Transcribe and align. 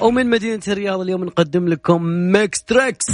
ومن 0.00 0.30
مدينة 0.30 0.60
الرياض 0.68 1.00
اليوم 1.00 1.24
نقدم 1.24 1.68
لكم 1.68 2.02
Mix 2.02 2.62
Trix. 2.62 3.06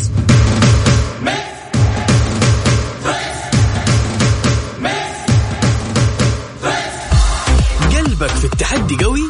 قلبك 7.96 8.26
في 8.26 8.45
التحدي 8.45 9.04
قوي؟ 9.04 9.21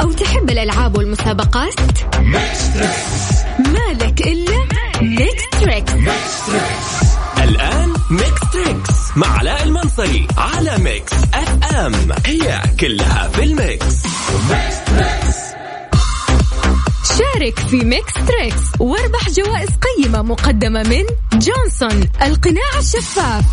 أو 0.00 0.12
تحب 0.12 0.50
الألعاب 0.50 0.98
والمسابقات؟ 0.98 1.74
مالك 3.58 4.26
إلا 4.26 4.66
Mix 5.02 5.50
Trix. 5.60 5.92
الآن 7.44 7.92
Mix 8.10 8.40
Trix 8.52 9.16
مع 9.16 9.38
علاء 9.38 9.62
المنصري 9.64 10.26
على 10.38 10.78
Mix 10.78 11.12
FM. 11.34 12.12
هي 12.26 12.62
كلها 12.80 13.28
في 13.28 13.42
ال 13.42 13.54
mix. 13.54 14.02
شارك 17.18 17.58
في 17.58 17.84
Mix 17.84 18.12
Trix 18.14 18.80
واربح 18.80 19.30
جوائز 19.30 19.68
قيمة 19.68 20.22
مقدمة 20.22 20.82
من 20.82 21.04
جونسون 21.32 22.08
القناع 22.22 22.78
الشفاف. 22.78 23.44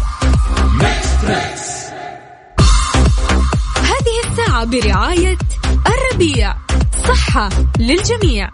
هذه 3.75 4.31
الساعة 4.31 4.65
برعاية 4.65 5.37
الربيع 5.87 6.55
صحة 7.07 7.49
للجميع. 7.79 8.49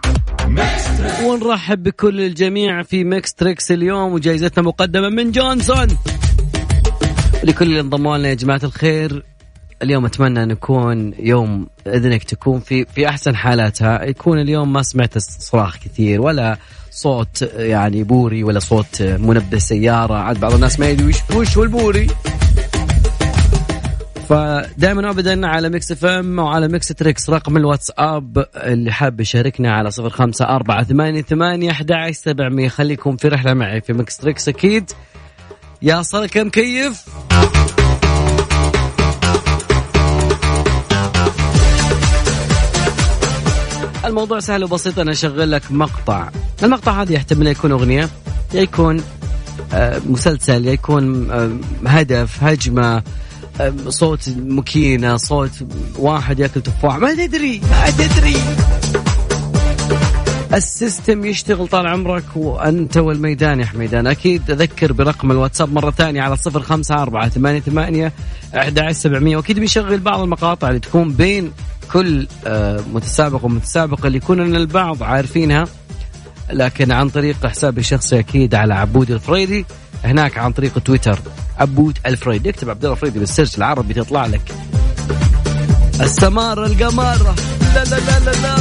ونرحب 1.24 1.82
بكل 1.82 2.20
الجميع 2.20 2.82
في 2.82 3.04
Mix 3.04 3.34
Trix 3.34 3.72
اليوم 3.72 4.12
وجائزتنا 4.12 4.64
مقدمة 4.64 5.08
من 5.08 5.30
جونسون. 5.30 5.86
لكل 7.44 7.64
اللي 7.66 7.80
انضموا 7.80 8.18
لنا 8.18 8.28
يا 8.28 8.34
جماعة 8.34 8.60
الخير 8.64 9.24
اليوم 9.82 10.04
أتمنى 10.04 10.42
أن 10.42 10.50
يكون 10.50 11.14
يوم 11.18 11.66
إذنك 11.86 12.24
تكون 12.24 12.60
في 12.60 12.84
في 12.84 13.08
أحسن 13.08 13.36
حالاتها. 13.36 14.04
يكون 14.04 14.38
اليوم 14.40 14.72
ما 14.72 14.82
سمعت 14.82 15.18
صراخ 15.18 15.76
كثير 15.76 16.20
ولا 16.20 16.58
صوت 16.90 17.42
يعني 17.56 18.02
بوري 18.02 18.44
ولا 18.44 18.58
صوت 18.58 19.02
منبه 19.02 19.58
سيارة. 19.58 20.14
عاد 20.14 20.40
بعض 20.40 20.54
الناس 20.54 20.80
ما 20.80 20.88
يدري 20.88 21.06
وش 21.06 21.16
وش 21.36 21.58
البوري. 21.58 22.06
فدائما 24.28 25.10
ابدا 25.10 25.46
على 25.46 25.68
Mix 25.68 25.92
FM 25.92 26.38
وعلى 26.38 26.68
Mix 26.68 26.88
Trix 26.88 27.30
رقم 27.30 27.56
الواتساب 27.56 28.46
اللي 28.56 28.92
حاب 28.92 29.20
يشاركنا 29.20 29.72
على 29.74 29.90
صفر 29.90 30.10
خمسة 30.10 30.44
أربعة 30.44 30.84
ثمانية 30.84 31.22
ثمانية 31.22 31.70
أحد 31.70 31.92
سبعمية. 32.10 32.68
خليكم 32.68 33.16
في 33.16 33.28
رحلة 33.28 33.54
معي 33.54 33.80
في 33.80 33.92
Mix 33.92 34.16
Trix 34.16 34.48
أكيد. 34.48 34.90
يا 35.82 36.02
صار 36.02 36.26
كم 36.26 36.48
كيف؟ 36.48 37.04
الموضوع 44.04 44.40
سهل 44.40 44.64
وبسيط 44.64 44.98
أنا 44.98 45.10
أشغل 45.10 45.50
لك 45.50 45.62
مقطع. 45.72 46.28
المقطع 46.62 47.02
هذا 47.02 47.12
يحتمل 47.12 47.46
يكون 47.46 47.72
أغنية 47.72 48.08
يا 48.54 48.60
يكون 48.60 49.02
آه، 49.74 50.00
مسلسل 50.06 50.66
يا 50.66 50.72
يكون 50.72 51.30
آه، 51.30 51.50
هدف 51.86 52.42
هجمة 52.42 53.02
صوت 53.88 54.28
مكينة 54.36 55.16
صوت 55.16 55.50
واحد 55.98 56.38
ياكل 56.40 56.60
تفاح. 56.60 56.96
ما 56.96 57.14
تدري 57.14 57.60
ما 57.70 57.90
تدري. 57.90 58.36
السيستم 60.54 61.24
يشتغل 61.24 61.68
طال 61.68 61.86
عمرك 61.86 62.24
وأنت 62.34 62.96
والميدان 62.96 63.60
يا 63.60 63.66
حميدان. 63.66 64.06
أكيد 64.06 64.50
أذكر 64.50 64.92
برقم 64.92 65.30
الواتساب 65.30 65.72
مرة 65.72 65.90
ثانية 65.90 66.22
على 66.22 66.36
صفر 66.36 66.62
خمسة 66.62 67.02
أربعة 67.02 67.28
ثمانية 67.28 67.60
ثمانية 67.60 68.12
أحد 68.56 68.90
سبعمية. 68.90 69.36
وأكيد 69.36 69.60
بنشغل 69.60 69.98
بعض 69.98 70.20
المقاطع 70.20 70.68
اللي 70.68 70.80
تكون 70.80 71.12
بين 71.12 71.52
كل 71.92 72.26
آه، 72.46 72.80
متسابق 72.92 73.44
ومتسابقة 73.44 74.06
اللي 74.06 74.18
يكون 74.18 74.56
البعض 74.56 75.02
عارفينها. 75.02 75.64
لكن 76.50 76.92
عن 76.92 77.08
طريق 77.08 77.46
حسابي 77.46 77.80
الشخصي 77.80 78.18
أكيد 78.18 78.54
على 78.54 78.74
عبود 78.74 79.10
الفريدي 79.10 79.66
هناك 80.04 80.38
عن 80.38 80.52
طريق 80.52 80.78
تويتر. 80.78 81.18
عبود 81.58 81.98
الفريدي 82.06 82.50
اكتب 82.50 82.70
عبد 82.70 82.84
الله 82.84 82.94
الفريدي 82.94 83.18
بال 83.18 83.28
search 83.28 83.58
العربي 83.58 83.94
تطلع 83.94 84.26
لك. 84.26 84.54
السمارة 86.00 86.66
القمارة. 86.66 87.34
لا 87.74 87.84
لا 87.84 87.96
لا 87.96 88.18
لا 88.18 88.30
لا. 88.30 88.56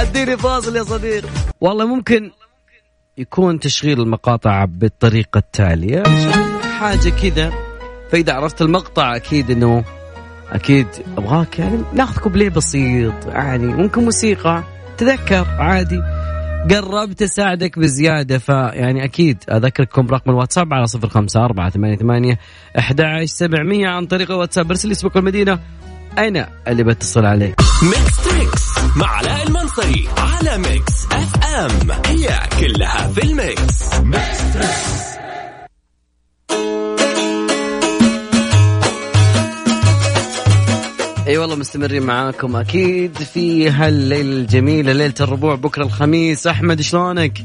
أديني 0.00 0.36
فاصل 0.36 0.76
يا 0.76 0.82
صديقي 0.82 1.28
والله 1.60 1.86
ممكن 1.86 2.30
يكون 3.18 3.60
تشغيل 3.60 4.00
المقاطع 4.00 4.64
بالطريقة 4.64 5.38
التالية. 5.38 6.02
حاجة 6.80 7.08
كذا. 7.08 7.52
فإذا 8.12 8.32
عرفت 8.32 8.62
المقطع 8.62 9.16
أكيد 9.16 9.50
أنه 9.50 9.84
أكيد 10.50 10.86
أبغاك 11.18 11.58
يعني 11.58 11.82
ناخذ 11.92 12.20
كوبليه 12.20 12.48
بسيط. 12.48 13.26
يعني 13.26 13.66
ممكن 13.66 14.04
موسيقى. 14.04 14.62
تذكر 14.98 15.46
عادي. 15.58 16.02
قربت 16.70 17.22
أساعدك 17.22 17.78
بزيادة 17.78 18.38
فيعني 18.38 19.04
أكيد 19.04 19.44
أذكركم 19.50 20.06
برقم 20.06 20.30
الواتساب 20.30 20.74
على 20.74 20.86
صفر 20.86 21.08
خمسة 21.08 21.44
أربعة 21.44 21.70
ثمانية 21.70 21.96
ثمانية 21.96 22.38
أحد 22.78 23.02
سبعمية 23.24 23.88
عن 23.88 24.06
طريق 24.06 24.30
الواتساب. 24.30 24.70
ارسل 24.70 24.88
لي 24.88 24.92
اسمك 24.92 25.16
المدينة 25.16 25.58
أنا 26.18 26.48
اللي 26.68 26.84
بتصل 26.84 27.24
عليك؟ 27.24 27.60
Mix 27.82 28.24
Trix 28.24 28.96
مع 28.96 29.06
علاء 29.06 29.46
المنصري 29.46 30.08
على 30.18 30.58
Mix 30.58 31.06
FM 31.12 31.90
هي 32.06 32.28
كلها 32.60 33.08
في 33.08 33.24
ال 33.24 33.39
mix. 33.39 34.00
Mix 34.00 34.52
Trix 34.54 35.11
اي 41.26 41.38
والله 41.38 41.56
مستمرين 41.56 42.02
معاكم 42.02 42.56
أكيد 42.56 43.18
في 43.18 43.70
هالليله 43.70 44.40
الجميله 44.40 44.92
ليلة 44.92 45.14
الربوع 45.20 45.54
بكرة 45.54 45.84
الخميس. 45.84 46.46
أحمد 46.46 46.80
شلونك؟ 46.80 47.44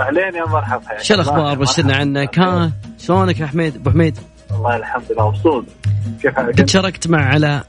أهلين 0.00 0.34
يا 0.34 0.48
مرحبا. 0.48 1.02
شو 1.02 1.14
الأخبار؟ 1.14 1.58
بشرنا 1.58 1.96
عنك. 1.96 2.38
ها 2.38 2.72
شلونك 2.98 3.40
يا 3.40 3.46
حميد 3.46 3.76
أبو 3.76 3.90
حميد؟ 3.90 4.18
والله 4.50 4.76
الحمد 4.76 5.04
لله 5.10 5.30
مبسوط. 5.30 5.64
كيف 6.22 6.34
حالك؟ 6.34 6.60
قد 6.60 6.68
شاركت 6.68 7.08
مع 7.08 7.24
علاء؟ 7.24 7.66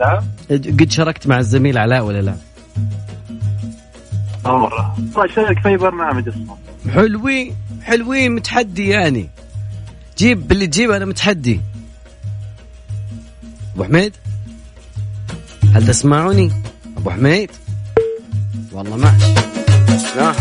نعم 0.00 0.24
قد 0.50 0.90
شاركت 0.90 1.26
مع 1.26 1.38
الزميل 1.38 1.78
علاء 1.78 2.04
ولا 2.04 2.22
لا؟ 2.22 2.36
مرة. 4.44 4.96
والله 5.14 5.34
شارك 5.34 5.58
في 5.62 5.76
برنامج 5.76 6.28
اسمه. 6.28 6.56
حلوين 6.94 7.56
حلوين 7.82 8.34
متحدي 8.34 8.88
يعني. 8.88 9.30
جيب 10.18 10.52
اللي 10.52 10.66
تجيبه 10.66 10.96
أنا 10.96 11.04
متحدي. 11.04 11.60
أبو 13.76 13.84
حميد؟ 13.84 14.12
هل 15.74 15.86
تسمعني 15.86 16.52
أبو 16.96 17.10
حميد؟ 17.10 17.50
والله 18.72 18.96
ما 18.96 19.18
لا. 20.16 20.34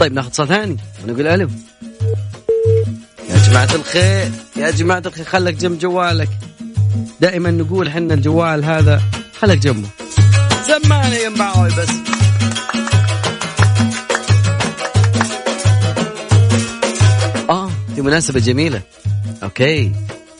طيب 0.00 0.12
ناخذ 0.12 0.32
صوت 0.32 0.48
ثاني 0.48 0.76
ونقول 1.04 1.26
ألو. 1.26 1.48
يا 3.30 3.38
جماعة 3.48 3.74
الخير 3.74 4.32
يا 4.56 4.70
جماعة 4.70 5.02
الخير 5.06 5.24
خلك 5.24 5.54
جنب 5.54 5.78
جوالك. 5.78 6.28
دائما 7.20 7.50
نقول 7.50 7.90
حنا 7.90 8.14
الجوال 8.14 8.64
هذا 8.64 9.02
خلك 9.40 9.58
جنبه. 9.58 9.88
يا 10.68 11.28
معاوي 11.28 11.68
بس. 11.68 11.90
آه 17.50 17.70
في 17.94 18.02
مناسبة 18.02 18.40
جميلة. 18.40 18.82
أوكي 19.42 19.92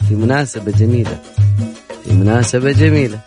في 0.09 0.15
مناسبة 0.15 0.73
جميلة. 0.73 1.19
مناسبة 2.13 2.73
جميلة. 2.73 3.19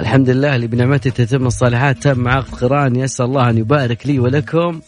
الحمد 0.00 0.30
لله 0.30 0.56
اللي 0.56 0.66
بنعمته 0.66 1.10
تتم 1.10 1.46
الصالحات 1.46 2.02
تم 2.02 2.28
عقد 2.28 2.54
قران. 2.54 2.96
يسأل 2.96 3.26
الله 3.26 3.50
أن 3.50 3.58
يبارك 3.58 4.06
لي 4.06 4.18
ولكم. 4.18 4.80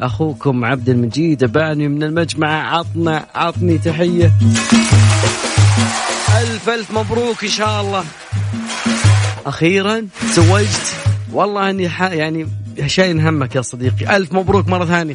أخوكم 0.00 0.64
عبد 0.64 0.88
المجيد 0.88 1.42
أباني 1.42 1.88
من 1.88 2.02
المجمع. 2.02 2.76
عطنا 2.76 3.26
عطني 3.34 3.78
تحية. 3.78 4.32
ألف 6.40 6.68
ألف 6.68 6.90
مبروك 6.90 7.44
إن 7.44 7.50
شاء 7.50 7.80
الله. 7.80 8.04
أخيرا 9.46 10.06
تزوجت. 10.20 10.96
والله 11.32 11.70
أني 11.70 11.90
يعني 12.00 12.46
شايل 12.86 13.20
همك 13.20 13.54
يا 13.54 13.62
صديقي. 13.62 14.16
ألف 14.16 14.32
مبروك 14.32 14.68
مرة 14.68 14.84
ثانية. 14.84 15.14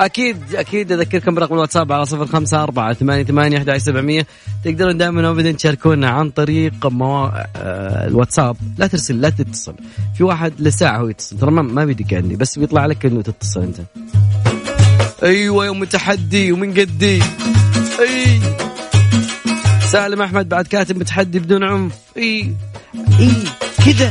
أكيد 0.00 0.54
أكيد 0.54 0.92
أذكركم 0.92 1.34
برقم 1.34 1.54
الواتساب 1.54 1.92
على 1.92 2.06
صفر 2.06 2.26
خمسة 2.26 2.62
أربعة 2.62 2.92
ثمانية 2.92 3.24
ثمانية 3.24 3.58
أحد 3.58 3.76
سبعمية. 3.76 4.26
تقدرون 4.64 4.96
دائما 4.96 5.28
وابدا 5.28 5.52
تشاركونا 5.52 6.08
عن 6.08 6.30
طريق 6.30 6.86
مو... 6.86 7.26
آه 7.26 8.06
الواتساب. 8.06 8.56
لا 8.78 8.86
ترسل 8.86 9.20
لا 9.20 9.30
تتصل. 9.30 9.74
في 10.16 10.24
واحد 10.24 10.52
لساعة 10.58 10.98
هو 10.98 11.08
يتصل. 11.08 11.38
ترى 11.38 11.50
ما, 11.50 11.84
بيدق 11.84 12.14
عندي 12.14 12.36
بس 12.36 12.58
بيطلع 12.58 12.86
لك 12.86 13.06
إنه 13.06 13.22
تتصل 13.22 13.62
أنت. 13.62 13.76
أيوه 15.22 15.66
يوم 15.66 15.84
تحدي 15.84 16.52
ومن 16.52 16.70
قدي. 16.70 17.22
أي. 18.00 18.40
سالم 19.80 20.22
أحمد 20.22 20.48
بعد 20.48 20.66
كاتب 20.66 20.98
متحدي 20.98 21.38
بدون 21.38 21.64
عنف. 21.64 21.92
أي. 22.16 22.54
أي. 23.20 23.32
كذا. 23.86 24.10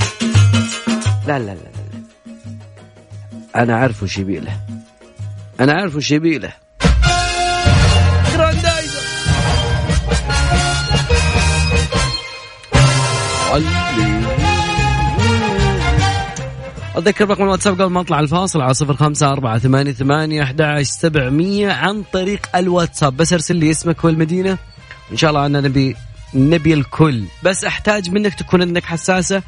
لا 1.27 1.39
لا 1.39 1.45
لا 1.45 1.73
أنا 3.55 3.75
عارف 3.75 4.03
وش 4.03 4.17
يبي 4.17 4.39
له. 4.39 4.59
أنا 5.59 5.73
عارف 5.73 5.95
وش 5.95 6.11
يبي 6.11 6.37
له. 6.37 6.53
أتذكر 16.95 17.29
رقم 17.29 17.43
الواتساب 17.43 17.81
قبل 17.81 17.91
ما 17.91 18.01
أطلع 18.01 18.19
الفاصل 18.19 18.61
على 18.61 18.73
صفر 18.73 18.95
خمسة 18.95 19.29
أربعة 19.29 19.59
ثمانية 19.59 19.91
ثمانية 19.91 20.43
أحد 20.43 20.81
سبعمية 20.81 21.71
عن 21.71 22.03
طريق 22.13 22.55
الواتساب. 22.55 23.17
بس 23.17 23.33
أرسل 23.33 23.55
لي 23.55 23.71
اسمك 23.71 24.03
والمدينة. 24.03 24.57
إن 25.11 25.17
شاء 25.17 25.29
الله 25.29 25.45
أنا 25.45 25.61
نبي 25.61 25.95
نبي 26.33 26.73
الكل. 26.73 27.23
بس 27.43 27.65
أحتاج 27.65 28.09
منك 28.09 28.33
تكون 28.33 28.61
إنك 28.61 28.83
حساسة 28.83 29.41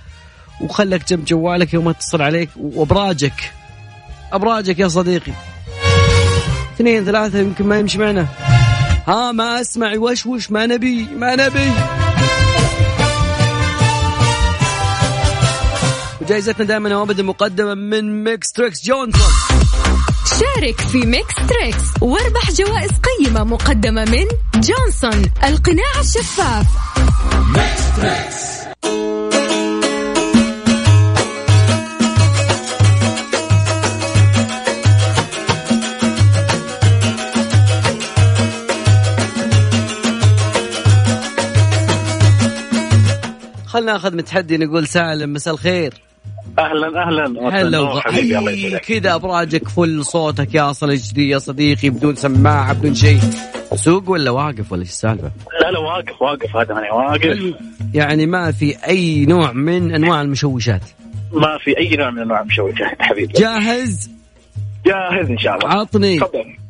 وخلك 0.62 1.08
جنب 1.10 1.26
جوالك 1.26 1.74
يوم 1.74 1.88
أتصل 1.88 2.22
عليك 2.22 2.50
وأبراجك. 2.58 3.54
أبراجك 4.34 4.80
يا 4.80 4.88
صديقي. 4.88 5.32
اثنين 6.76 7.06
ثلاثة 7.06 7.40
يمكن 7.40 7.68
ما 7.68 7.80
يمشي 7.80 7.98
معنا. 7.98 8.28
ها 9.08 9.32
ما 9.32 9.62
أسمع 9.62 9.94
وشوش 9.98 10.52
ما 10.52 10.66
نبي 10.66 11.08
ما 11.16 11.36
نبي. 11.36 11.72
وجائزتنا 16.22 16.66
دائما 16.66 16.96
وابدا 16.96 17.24
مقدمة 17.24 17.74
من 17.74 18.24
Mix 18.24 18.52
Trix 18.52 18.86
Johnson. 18.86 19.34
شارك 20.40 20.82
في 20.82 20.98
Mix 20.98 21.36
Trix 21.50 21.84
واربح 22.02 22.52
جوائز 22.52 22.92
قيمة 22.92 23.44
مقدمة 23.44 24.06
من 24.06 24.26
جونسون 24.54 25.32
القناع 25.44 26.00
الشفاف. 26.00 26.66
Mix 27.50 27.96
Trix. 27.98 28.65
خلنا 43.86 43.94
ناخذ 43.94 44.16
متحدي 44.16 44.58
نقول 44.58 44.88
سالم 44.88 45.34
مساء 45.34 45.54
الخير. 45.54 45.94
أهلا 46.60 46.88
أهلا. 46.88 47.50
هلا 47.60 48.78
كذا 48.78 49.16
أبراجك 49.16 49.68
فل 49.68 50.06
صوتك 50.06 50.56
يا 50.56 50.70
أصل 50.70 50.96
جدي 50.96 51.30
يا 51.30 51.40
صديقي 51.40 51.90
بدون 51.90 52.16
سماعه 52.16 52.74
بدون 52.74 52.96
شيء. 52.96 53.20
سوق 53.76 54.10
ولا 54.10 54.32
واقف 54.32 54.72
ولا 54.72 54.82
إيش 54.82 54.90
السالفة؟ 54.90 55.32
لا 55.62 55.72
لا 55.72 55.80
واقف 55.80 56.22
واقف 56.22 56.56
هذا 56.56 56.74
أنا 56.74 56.94
واقف. 56.94 57.56
يعني 57.94 58.26
ما 58.26 58.52
في 58.52 58.76
أي 58.88 59.26
نوع 59.26 59.52
من 59.52 59.96
أنواع 59.96 60.22
المشوشات. 60.22 60.84
ما 61.32 61.58
في 61.58 61.78
أي 61.78 61.96
نوع 61.96 62.10
من 62.10 62.22
أنواع 62.22 62.42
المشوشات 62.42 63.02
حبيبي. 63.02 63.34
جاهز؟ 63.34 64.10
جاهز 64.86 65.30
إن 65.30 65.38
شاء 65.38 65.56
الله. 65.56 65.70
عطني. 65.70 66.20
تفضل. 66.20 66.65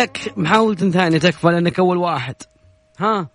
لك 0.00 0.32
محاولة 0.36 0.76
ثانية 0.76 1.18
تكفى 1.18 1.46
لأنك 1.46 1.78
أول 1.78 1.96
واحد. 1.96 2.34
ها؟ 2.98 3.28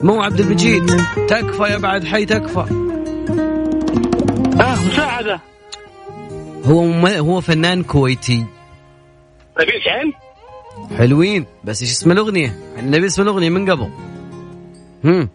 مو 0.00 0.22
عبد 0.22 0.40
المجيد. 0.40 0.86
تكفى 1.28 1.62
يا 1.62 1.78
بعد 1.78 2.04
حي 2.04 2.26
تكفى. 2.26 2.60
آه 4.60 4.76
مساعدة. 4.86 5.40
هو 6.64 6.84
م... 6.84 7.06
هو 7.06 7.40
فنان 7.40 7.82
كويتي. 7.82 8.46
نبيل 9.60 9.82
شعيل 9.84 10.12
حلوين 10.98 11.46
بس 11.64 11.82
إيش 11.82 11.90
اسم 11.90 12.12
الأغنية؟ 12.12 12.58
نبي 12.78 13.06
اسم 13.06 13.22
الأغنية 13.22 13.50
من 13.50 13.70
قبل. 13.70 13.90
هم. 15.04 15.28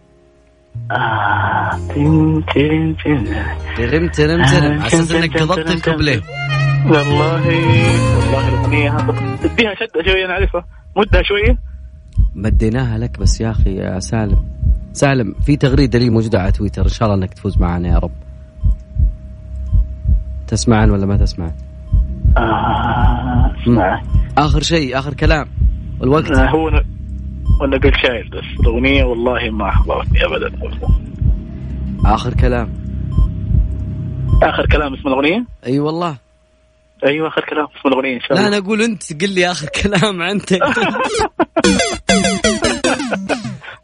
آه 0.90 1.80
تن 1.88 2.44
تن 2.54 2.96
تن. 3.04 3.44
ترم 3.76 4.08
ترم 4.08 4.44
ترم. 4.44 4.72
على 4.72 4.86
أساس 4.86 5.12
إنك 5.12 5.38
قضبت 5.38 5.70
الكوبليه. 5.70 6.22
والله 6.86 7.46
والله 8.16 8.48
الاغنيه 8.48 8.96
اديها 9.44 9.74
شدة 9.74 10.02
شوية 10.06 10.26
نعرفها 10.26 10.64
مدها 10.96 11.22
شوية. 11.22 11.58
مديناها 12.34 12.98
لك 12.98 13.18
بس 13.18 13.40
يا 13.40 13.50
أخي 13.50 13.76
يا 13.76 13.98
سالم. 13.98 14.44
سالم 14.92 15.34
في 15.46 15.56
تغريدة 15.56 15.98
لي 15.98 16.10
موجودة 16.10 16.40
على 16.40 16.52
تويتر. 16.52 16.82
إن 16.82 16.88
شاء 16.88 17.08
الله 17.08 17.22
إنك 17.22 17.34
تفوز 17.34 17.58
معنا 17.58 17.88
يا 17.88 17.98
رب. 17.98 18.10
تسمعن 20.46 20.90
ولا 20.90 21.06
ما 21.06 21.16
تسمعن؟ 21.16 21.52
آه 22.36 23.52
أسمع. 23.62 24.02
آخر 24.38 24.62
شيء 24.62 24.98
آخر 24.98 25.14
كلام. 25.14 25.46
والوقت 26.00 26.30
آه 26.30 26.50
هو 26.50 26.68
ن... 26.68 26.74
وأنا 27.60 27.76
قلت 27.76 27.94
شايل 27.96 28.28
بس. 28.28 28.60
الأغنية 28.60 29.04
والله 29.04 29.50
ما 29.50 29.68
أحضرتني 29.68 30.24
ابدا. 30.24 30.50
آخر 32.04 32.34
كلام. 32.34 32.68
آخر 34.42 34.66
كلام 34.66 34.94
اسم 34.94 35.08
الأغنية؟ 35.08 35.44
أي 35.66 35.80
والله. 35.80 36.16
أيوه 37.06 37.28
آخر 37.28 37.40
كلام 37.50 37.64
اسم 37.64 37.88
الأغنية 37.88 38.14
إن 38.16 38.20
شاء 38.20 38.32
الله. 38.32 38.42
لا 38.42 38.48
أنا 38.48 38.58
أقول 38.58 38.82
أنت 38.82 39.22
قل 39.22 39.30
لي 39.30 39.50
آخر 39.50 39.68
كلام 39.68 40.22
أنت. 40.22 40.52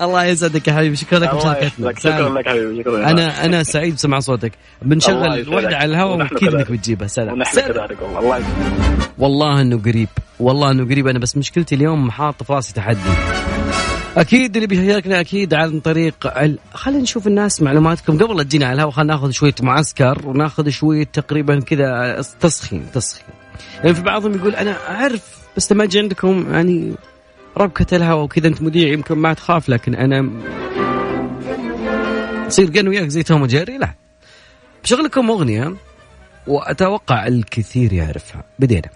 الله 0.00 0.24
يسعدك 0.24 0.68
يا 0.68 0.72
حبيبي 0.72 0.96
شكرا 0.96 1.18
لك 1.18 1.34
مشاركتنا 1.34 1.92
شكرا 1.98 2.28
لك 2.28 2.48
حبيبي 2.48 2.82
شكرا 2.82 3.10
أنا 3.10 3.44
أنا 3.44 3.62
سعيد 3.62 3.94
بسمع 3.94 4.20
صوتك. 4.20 4.52
بنشغل 4.82 5.54
وحده 5.54 5.76
على 5.76 5.84
الهواء 5.84 6.18
وأكيد 6.18 6.54
إنك 6.54 6.72
بتجيبها 6.72 7.06
سلام. 7.08 7.42
كذلك 7.42 7.98
والله. 8.02 8.36
الله 8.36 8.42
والله 9.18 9.60
إنه 9.60 9.78
قريب. 9.82 10.08
والله 10.40 10.70
إنه 10.70 10.84
قريب. 10.84 11.06
أنا 11.06 11.18
بس 11.18 11.36
مشكلتي 11.36 11.74
اليوم 11.74 12.10
حاط 12.10 12.42
في 12.42 12.52
راسي 12.52 12.74
تحدي. 12.74 13.00
أكيد 14.20 14.56
اللي 14.56 14.66
بيشاركنا 14.66 15.20
أكيد 15.20 15.54
عن 15.54 15.80
طريق 15.80 16.38
ال... 16.38 16.58
خلينا 16.74 17.02
نشوف 17.02 17.26
الناس 17.26 17.62
معلوماتكم 17.62 18.18
قبل 18.18 18.36
لا 18.36 18.42
تجينا 18.42 18.66
على 18.66 18.74
الهواء. 18.74 18.92
خلينا 18.92 19.14
ناخذ 19.14 19.30
شوية 19.30 19.54
معسكر 19.62 20.22
وناخذ 20.24 20.68
شوية 20.68 21.04
تقريبا 21.04 21.60
كذا 21.60 22.20
تسخين 22.40 22.86
تسخين. 22.94 23.34
يعني 23.76 23.94
في 23.94 24.02
بعضهم 24.02 24.34
يقول 24.34 24.54
أنا 24.54 24.76
أعرف 24.88 25.38
بس 25.56 25.72
لما 25.72 25.84
أجي 25.84 25.98
عندكم 25.98 26.46
يعني 26.52 26.94
ربكة 27.56 27.96
الهواء 27.96 28.24
وكذا 28.24 28.48
أنت 28.48 28.62
مذيع 28.62 28.88
يمكن 28.88 29.14
ما 29.14 29.34
تخاف 29.34 29.68
لكن 29.68 29.94
أنا 29.94 30.30
تصير 32.48 32.70
قن 32.70 32.88
وياك 32.88 33.08
زي 33.08 33.22
توم 33.22 33.46
جيري 33.46 33.78
لا. 33.78 33.94
بشغلكم 34.84 35.30
أغنية 35.30 35.74
وأتوقع 36.46 37.26
الكثير 37.26 37.92
يعرفها. 37.92 38.44
بدينا. 38.58 38.88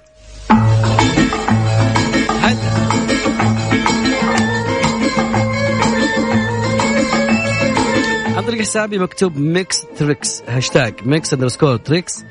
عن 8.43 8.49
طريق 8.49 8.61
حسابي 8.61 8.99
مكتوب 8.99 9.37
Mix 9.39 9.87
Trix 9.99 10.43
هاشتاج 10.49 10.95
Mix 11.07 11.33
underscore 11.33 11.77
Trix. 11.77 12.25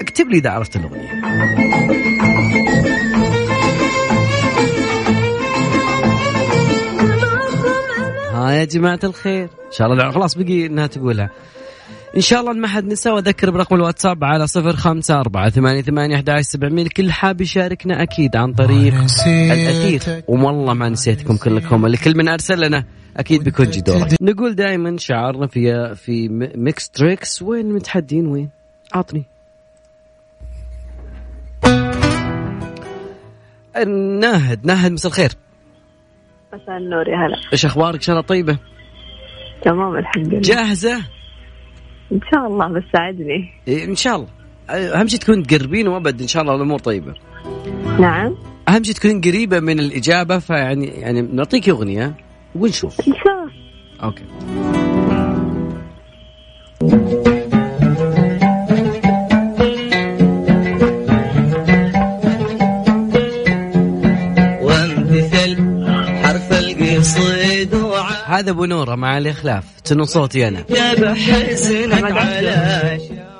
اكتب 0.00 0.28
لي 0.28 0.38
إذا 0.38 0.50
عرفت 0.50 0.76
الأغنية. 0.76 1.10
ها 8.34 8.50
يا 8.52 8.64
جماعة 8.64 9.00
الخير. 9.04 9.44
إن 9.44 9.72
شاء 9.72 9.92
الله 9.92 10.10
خلاص 10.10 10.34
بقي 10.34 10.66
إنها 10.66 10.86
تقولها. 10.86 11.30
إن 12.16 12.20
شاء 12.20 12.40
الله 12.40 12.52
ما 12.52 12.68
حد 12.68 12.84
نسى 12.84 13.10
وأذكر 13.10 13.50
برقم 13.50 13.76
الواتساب 13.76 14.24
على 14.24 14.46
صفر 14.46 14.76
خمسة 14.76 15.20
أربعة 15.20 15.50
ثمانية 15.50 15.82
ثمانية 15.82 16.16
أحد 16.16 16.40
سبعمية. 16.40 16.82
الكل 16.82 17.12
حاب 17.12 17.40
يشاركنا 17.40 18.02
أكيد 18.02 18.36
عن 18.36 18.52
طريق 18.52 18.94
الأثير 19.26 20.22
والله 20.28 20.74
ما 20.74 20.88
نسيتكم 20.88 21.36
كلكم 21.36 21.86
اللي 21.86 21.96
كل 21.96 22.16
من 22.16 22.28
أرسل 22.28 22.60
لنا. 22.60 22.84
أكيد 23.16 23.44
بيكون 23.44 23.66
جي 23.66 23.80
دورك 23.80 24.08
نقول 24.20 24.54
دائما 24.54 24.96
شعارنا 24.96 25.46
في 25.46 25.94
في 25.94 26.28
Mix 26.54 26.90
Trix. 26.90 27.42
وين 27.42 27.72
متحدين 27.72 28.26
وين؟ 28.26 28.48
عطني. 28.92 29.24
ناهد. 34.20 34.66
ناهد 34.66 34.92
مساء 34.92 35.10
الخير. 35.10 35.30
مساء 36.52 36.76
النور 36.76 37.08
يا 37.08 37.16
هلا. 37.16 37.36
إيش 37.52 37.66
أخبارك؟ 37.66 37.94
إن 37.94 38.00
شاء 38.00 38.16
الله 38.16 38.26
طيبة. 38.26 38.58
تمام 39.62 39.96
الحمد 39.96 40.28
لله. 40.28 40.40
جاهزة؟ 40.40 40.96
إن 42.12 42.20
شاء 42.32 42.46
الله 42.46 42.68
بس 42.68 42.82
ساعدني. 42.92 43.52
إيه 43.68 43.84
إن 43.84 43.96
شاء 43.96 44.16
الله. 44.16 44.28
أهم 44.70 45.06
شيء 45.06 45.20
تكون 45.20 45.42
تقربين 45.42 45.88
وأبد 45.88 46.20
إن 46.20 46.28
شاء 46.28 46.42
الله 46.42 46.54
الأمور 46.54 46.78
طيبة. 46.78 47.14
نعم. 48.00 48.36
أهم 48.68 48.84
شيء 48.84 48.94
تكون 48.94 49.20
قريبة 49.20 49.60
من 49.60 49.78
الإجابة 49.78 50.38
فيعني 50.38 50.86
يعني 50.86 51.22
نعطيك 51.22 51.68
أغنية. 51.68 52.27
ونشوف 52.58 53.08
ان 53.08 53.14
شاء 53.14 53.32
الله 53.32 53.52
okay 54.02 54.24
هذا 68.26 68.50
أبو 68.50 68.64
نورة 68.64 68.94
مع 68.94 69.18
الإخلاف. 69.18 69.64
شنو 69.84 70.04
صوتي 70.04 70.48
أنا. 70.48 70.64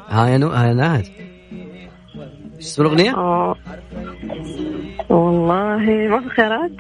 ها 0.09 0.29
يا 0.29 0.39
نو 0.39 0.49
ها 0.49 0.67
يا 0.67 0.75
ناهد 0.75 1.07
إيش 2.57 2.67
اسم 2.67 2.83
الأغنية؟ 2.83 3.17
آه. 3.17 3.55
والله 5.09 5.79
ما 6.09 6.21
في 6.21 6.29
خيارات. 6.29 6.71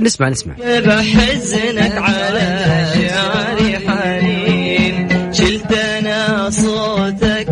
نسمع 0.00 0.28
نسمع. 0.28 0.54
بحزنك 0.58 1.98
على 1.98 2.86
شعري 2.94 3.78
حنين 3.88 5.08
شلت 5.32 5.72
أنا 5.72 6.50
صوتك 6.50 7.48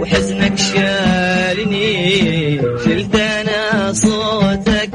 وحزنك 0.00 0.58
شالني. 0.58 2.60
شلت 2.84 3.16
أنا 3.16 3.92
صوتك 3.92 4.90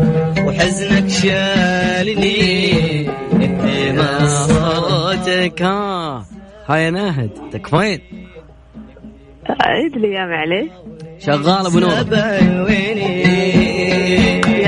وحزنك 0.46 1.10
شالني. 1.10 3.10
ما 3.93 4.27
صوتك 4.27 5.62
ها. 5.62 6.25
هاي 6.67 6.84
يا 6.84 6.89
ناهد 6.89 7.29
تكفين 7.53 8.00
عيد 9.62 9.98
لي 9.98 10.13
يا 10.13 10.25
معليش 10.25 10.72
شغال 11.19 11.65
أبو 11.65 11.79
نور. 11.79 11.91
يا 11.91 12.03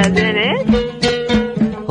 زين 0.03 0.37
إيش؟ 0.37 0.90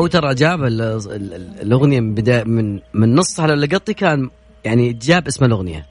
هو 0.00 0.06
ترى 0.06 0.34
جاب 0.34 0.64
ال- 0.64 0.80
ال- 0.82 1.60
الأغنية 1.62 2.00
من 2.00 2.14
بدا 2.14 2.44
من 2.44 2.80
من 2.94 3.14
نصها 3.14 3.46
للقطي 3.46 3.94
كان 3.94 4.30
يعني 4.64 4.92
جاب 4.92 5.26
اسم 5.26 5.44
الأغنية. 5.44 5.86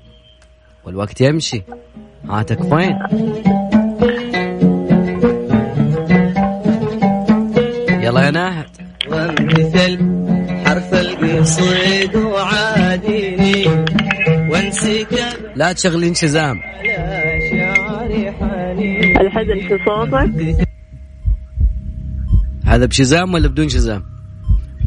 والوقت 0.85 1.21
يمشي. 1.21 1.61
ها 2.29 2.43
تكفين 2.43 2.99
يلا 8.03 8.21
يا 8.25 8.31
ناهد. 8.31 8.65
وامتثل 9.07 9.99
حرف 10.65 10.93
القصيد 10.93 12.15
وعاديني. 12.15 13.67
وانسك 14.51 15.07
لا 15.55 15.73
تشغلين 15.73 16.13
شزام. 16.13 16.59
الحزن 19.21 19.59
في 19.67 19.77
صوتك؟ 19.85 20.69
هذا 22.69 22.85
بشزام 22.85 23.33
ولا 23.33 23.47
بدون 23.47 23.69
شزام؟ 23.69 24.03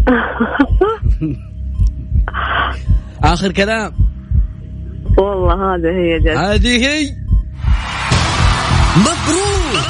آخر 3.24 3.52
كلام. 3.52 3.92
والله 5.18 5.74
هذا 5.74 5.88
هي 5.88 6.20
جد. 6.20 6.36
هذه 6.36 6.86
هي. 6.86 7.10
مبروك. 8.96 9.82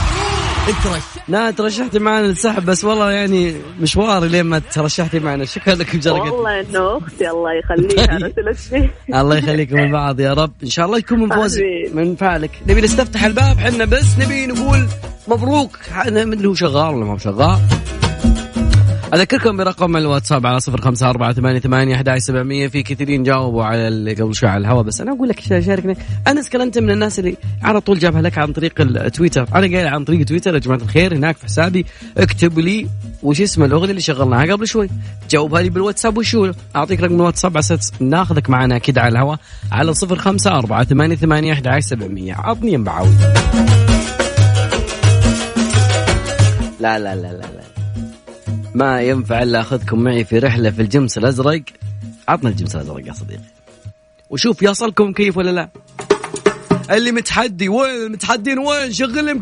لا 1.28 1.50
ترشحتي 1.50 1.98
معنا 1.98 2.26
للسحب 2.26 2.64
بس 2.64 2.84
والله 2.84 3.10
يعني 3.10 3.54
مشوار 3.80 4.24
لين 4.24 4.46
ما 4.46 4.58
ترشحتي 4.58 5.18
معنا. 5.18 5.44
شكرا 5.44 5.74
لك 5.74 5.96
بجرقة 5.96 6.32
والله 6.32 6.60
إنه 6.60 6.98
أختي 6.98 7.30
الله 7.30 7.50
يخليها 7.52 8.16
رسلتني 8.16 8.90
الله 9.20 9.36
يخليكم 9.36 9.76
من 9.76 9.92
بعض 9.92 10.20
يا 10.20 10.32
رب. 10.32 10.52
إن 10.62 10.68
شاء 10.68 10.86
الله 10.86 10.98
يكون 10.98 11.18
من 11.20 11.28
فوز 11.28 11.58
آمين. 11.58 11.96
من 11.96 12.16
فعلك. 12.16 12.50
نبي 12.68 12.80
نستفتح 12.80 13.24
الباب 13.24 13.58
حنا 13.58 13.84
بس 13.84 14.18
نبي 14.18 14.46
نقول 14.46 14.86
مبروك. 15.28 15.76
حنا 15.92 16.24
من 16.24 16.32
اللي 16.32 16.48
هو 16.48 16.54
شغال 16.54 16.94
ولا 16.94 17.04
ما 17.04 17.12
هو 17.12 17.18
شغال؟ 17.18 17.58
أذكركم 19.14 19.56
برقم 19.56 19.96
الواتساب 19.96 20.46
على 20.46 20.60
صفر 20.60 20.80
خمسة 20.80 21.10
أربعة 21.10 21.32
ثمانية 21.32 21.58
ثمانية 21.58 21.94
أحد 21.94 22.18
سبعمية 22.18 22.68
في 22.68 22.82
كثيرين 22.82 23.22
جاوبوا 23.22 23.64
على 23.64 23.88
اللي 23.88 24.14
قبل 24.14 24.34
شوي 24.34 24.48
على 24.48 24.60
الهواء. 24.60 24.82
بس 24.82 25.00
أنا 25.00 25.12
أقول 25.12 25.28
لك 25.28 25.40
شاركني. 25.40 25.96
أنس 26.28 26.54
أنت 26.54 26.78
من 26.78 26.90
الناس 26.90 27.18
اللي 27.18 27.36
على 27.62 27.80
طول 27.80 27.98
جابها 27.98 28.22
لك 28.22 28.38
عن 28.38 28.52
طريق 28.52 28.80
التويتر. 28.80 29.48
أنا 29.54 29.60
قايل 29.60 29.86
عن 29.86 30.04
طريق 30.04 30.24
تويتر 30.24 30.54
يا 30.54 30.58
جماعة 30.58 30.78
الخير 30.78 31.16
هناك 31.16 31.36
في 31.36 31.44
حسابي. 31.44 31.86
اكتب 32.18 32.58
لي 32.58 32.86
وش 33.22 33.40
اسم 33.40 33.64
الأغنية 33.64 33.90
اللي 33.90 34.00
شغلناها 34.00 34.52
قبل 34.52 34.68
شوي. 34.68 34.88
جاوبها 35.30 35.62
لي 35.62 35.70
بالواتساب 35.70 36.16
وشو. 36.16 36.52
أعطيك 36.76 37.00
رقم 37.00 37.14
الواتساب 37.14 37.56
على 37.56 37.92
ناخذك 38.00 38.50
معنا 38.50 38.78
كده 38.78 39.00
على 39.00 39.12
الهواء 39.12 39.38
على 39.72 39.94
صفر 39.94 40.16
خمسة 40.16 40.58
أربعة 40.58 40.84
ثمانية 40.84 41.16
ثمانية 41.16 41.52
أحد 41.52 41.66
سبعمية. 41.80 42.34
عطني 42.34 42.76
بعود 42.76 43.20
لا 46.80 46.98
لا 46.98 47.14
لا 47.14 47.32
لا 47.32 47.32
لا. 47.32 47.81
ما 48.74 49.02
ينفع 49.02 49.42
إلا 49.42 49.60
أخذكم 49.60 49.98
معي 49.98 50.24
في 50.24 50.38
رحلة 50.38 50.70
في 50.70 50.82
الجمس 50.82 51.18
الأزرق. 51.18 51.62
عطنا 52.28 52.50
الجمس 52.50 52.76
الأزرق 52.76 53.06
يا 53.06 53.12
صديقي. 53.12 53.42
وشوف 54.30 54.62
يصلكم 54.62 55.08
مكيف 55.08 55.36
ولا 55.36 55.50
لا. 55.50 55.68
اللي 56.90 57.12
متحدي 57.12 57.68
وين 57.68 58.06
المتحدين 58.06 58.58
وين؟ 58.58 58.92
شغل 58.92 59.24
لي 59.24 59.32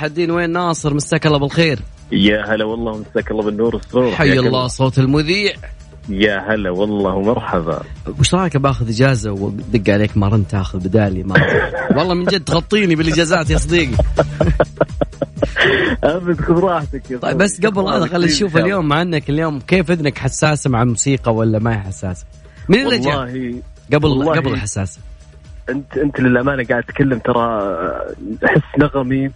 وين 0.00 0.06
المتحدين 0.08 0.30
وين 0.30 0.50
ناصر؟ 0.50 0.94
مساك 0.94 1.26
الله 1.26 1.38
بالخير. 1.38 1.78
يا 2.12 2.54
هلا 2.54 2.64
والله 2.64 2.98
مساك 2.98 3.30
الله 3.30 3.42
بالنور 3.42 3.74
والسرور. 3.74 4.12
حي 4.12 4.38
الله 4.38 4.66
صوت 4.66 4.98
المذيع. 4.98 5.52
يا 6.08 6.38
هلا 6.38 6.70
والله 6.70 7.14
ومرحبا. 7.14 7.82
وش 8.20 8.34
رايك 8.34 8.56
بآخذ 8.56 8.88
إجازة 8.88 9.32
ودق 9.32 9.92
عليك 9.92 10.16
ما 10.16 10.28
رنت 10.28 10.50
تاخذ 10.50 10.78
بدالي؟ 10.78 11.22
ما. 11.22 11.34
والله 11.96 12.14
من 12.14 12.24
جد 12.24 12.44
تغطيني 12.44 12.94
بالإجازات 12.94 13.50
يا 13.50 13.58
صديقي. 13.58 13.96
أبد 16.04 16.40
خذ 16.40 16.54
راحتك 16.54 17.10
يا 17.10 17.18
طيب. 17.18 17.38
بس 17.38 17.60
قبل 17.60 17.82
هذا 17.82 18.06
خلينا 18.06 18.26
نشوف 18.32 18.56
اليوم 18.56 18.88
مع 18.88 19.02
أنك 19.02 19.30
اليوم 19.30 19.60
كيف 19.60 19.90
إذنك 19.90 20.18
حساسة 20.18 20.70
مع 20.70 20.82
الموسيقى 20.82 21.34
ولا 21.34 21.58
ما 21.58 21.76
هي 21.76 21.78
حساسة؟ 21.78 22.26
مين 22.68 22.86
اللي 22.86 22.98
جاء؟ 22.98 23.16
والله 23.18 23.62
قبل 23.92 24.06
والله- 24.06 24.36
قبل 24.36 24.52
الحساسه؟ 24.52 25.00
انت 25.70 25.96
أنت 25.96 26.20
للأمانة 26.20 26.64
قاعد 26.64 26.82
تتكلم 26.82 27.18
ترى 27.18 27.60
أحس 28.44 28.62
نغمي. 28.78 29.30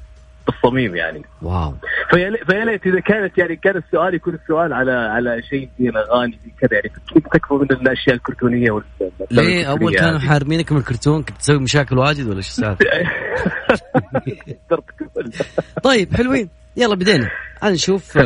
بالصميم 0.47 0.97
يعني. 0.97 1.23
واو. 1.43 1.75
فيا 2.11 2.31
لي- 2.31 2.39
فيا 2.51 2.65
ليت 2.65 2.87
إذا 2.87 3.01
كانت 3.01 3.39
يعني 3.39 3.57
كان 3.57 3.77
السؤال 3.77 4.15
يكون 4.15 4.35
السؤال 4.35 4.73
على 4.73 4.93
على 4.93 5.43
شيء 5.51 5.69
زي 5.81 5.89
الاغاني 5.89 6.39
زي 6.45 6.51
كذا 6.61 6.71
يعني. 6.79 6.93
تكفى 7.35 7.55
من 7.55 7.87
الأشياء 7.87 8.15
الكرتونية 8.17 8.71
وال 8.71 8.85
ليه 9.31 9.65
أول 9.71 9.95
كانوا 9.97 10.19
حارمينك 10.19 10.73
من 10.73 10.79
الكرتون 10.79 11.23
كنت 11.23 11.37
تسوي 11.39 11.59
مشاكل 11.59 11.99
واجد 11.99 12.27
ولا 12.27 12.41
شو 12.41 12.49
السالفة؟ 12.49 12.85
طيب 15.85 16.17
حلوين. 16.17 16.49
يلا 16.77 16.95
بدينا. 16.95 17.31
خلينا 17.61 17.75
نشوف 17.75 18.19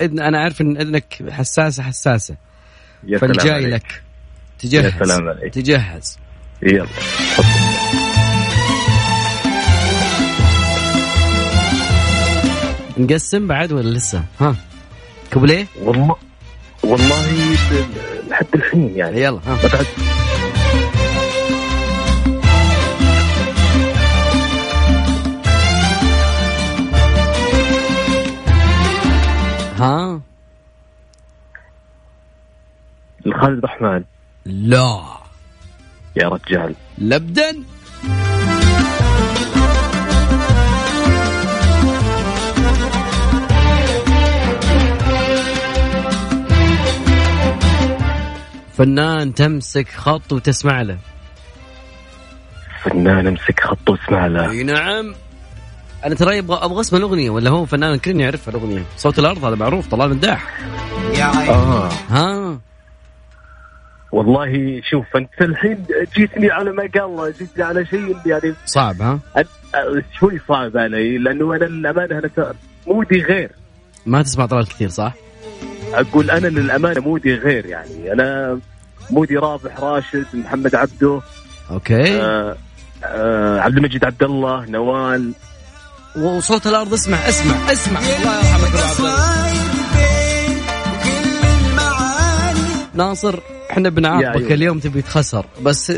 إذن 0.00 0.20
أنا 0.20 0.40
عارف 0.40 0.60
إن 0.60 0.76
إذنك 0.76 1.22
حساسة 1.30 1.82
حساسة. 1.82 2.36
يا 3.04 3.18
سلام 3.18 3.32
فالجاي. 3.32 3.66
لك. 3.66 4.02
تجهز. 4.58 5.20
تجهز. 5.52 6.18
يلا. 6.62 6.86
نقسم 12.98 13.46
بعد 13.46 13.72
ولا 13.72 13.88
لسه؟ 13.88 14.24
ها. 14.40 14.56
كوبليه؟ 15.32 15.66
والله 15.82 16.16
والله 16.84 17.26
لحد 18.28 18.46
الحين 18.54 18.92
يعني. 18.96 19.20
يلا 19.22 19.40
ها. 19.46 19.50
ما 19.62 19.68
تعد- 19.68 19.86
ها. 29.78 30.20
لخالد 33.26 33.64
رحمن 33.64 34.04
لا. 34.46 35.02
يا 36.16 36.28
رجال. 36.28 36.74
لبدا 36.98 37.62
فنان 48.78 49.34
تمسك 49.34 49.88
خط 49.88 50.32
وتسمع 50.32 50.82
له. 50.82 50.98
فنان 52.82 53.26
امسك 53.26 53.60
خط 53.60 53.90
واسمع 53.90 54.26
له. 54.26 54.50
أي 54.50 54.62
نعم. 54.62 55.14
أنا 56.04 56.14
ترى 56.14 56.38
أبغى 56.38 56.64
أبغى 56.64 56.80
اسم 56.80 56.96
الأغنية 56.96 57.30
ولا 57.30 57.50
هو 57.50 57.66
فنان 57.66 57.92
الكل 57.92 58.20
يعرف 58.20 58.48
الأغنية؟ 58.48 58.82
صوت 58.96 59.18
الأرض 59.18 59.44
هذا 59.44 59.54
معروف 59.56 59.88
طلال 59.88 60.10
مداح 60.10 60.60
آه. 61.48 61.90
ها؟ 62.08 62.58
والله 64.12 64.80
شوف 64.90 65.16
أنت 65.16 65.30
الحين 65.40 65.84
جيتني 66.16 66.50
على 66.50 66.72
ما 66.72 66.82
قال 66.82 67.02
الله 67.02 67.30
جيتني 67.30 67.64
على 67.64 67.86
شيء 67.86 68.16
يعني 68.26 68.54
صعب 68.66 69.02
ها؟ 69.02 69.18
شوي 70.18 70.40
صعب 70.48 70.76
علي 70.76 71.18
لأنه 71.18 71.56
أنا 71.56 71.64
للأمانة 71.64 72.18
أنا 72.18 72.54
مودي 72.86 73.22
غير. 73.22 73.50
ما 74.06 74.22
تسمع 74.22 74.46
طلال 74.46 74.68
كثير 74.68 74.88
صح؟ 74.88 75.14
أقول 76.00 76.30
أنا 76.30 76.46
للأمانة 76.48 77.00
مودي 77.00 77.34
غير 77.34 77.66
يعني. 77.66 78.12
أنا 78.12 78.58
مودي 79.10 79.36
رابح 79.36 79.80
راشد 79.80 80.26
محمد 80.34 80.74
عبده 80.74 81.20
okay. 81.70 82.20
آه 82.20 82.56
آه 83.04 83.60
عبد 83.60 83.76
المجيد 83.76 84.04
عبد 84.04 84.22
الله 84.22 84.64
نوال. 84.70 85.32
وصوت 86.16 86.66
الأرض 86.66 86.92
اسمع 86.92 87.28
اسمع 87.28 87.72
اسمع. 87.72 88.00
الله 88.00 88.38
يرحمك 88.38 88.74
ناصر 92.94 93.40
إحنا 93.76 93.88
بنعاقبك. 93.88 94.52
اليوم 94.52 94.78
تبي 94.78 95.02
تخسر 95.02 95.46
بس 95.62 95.92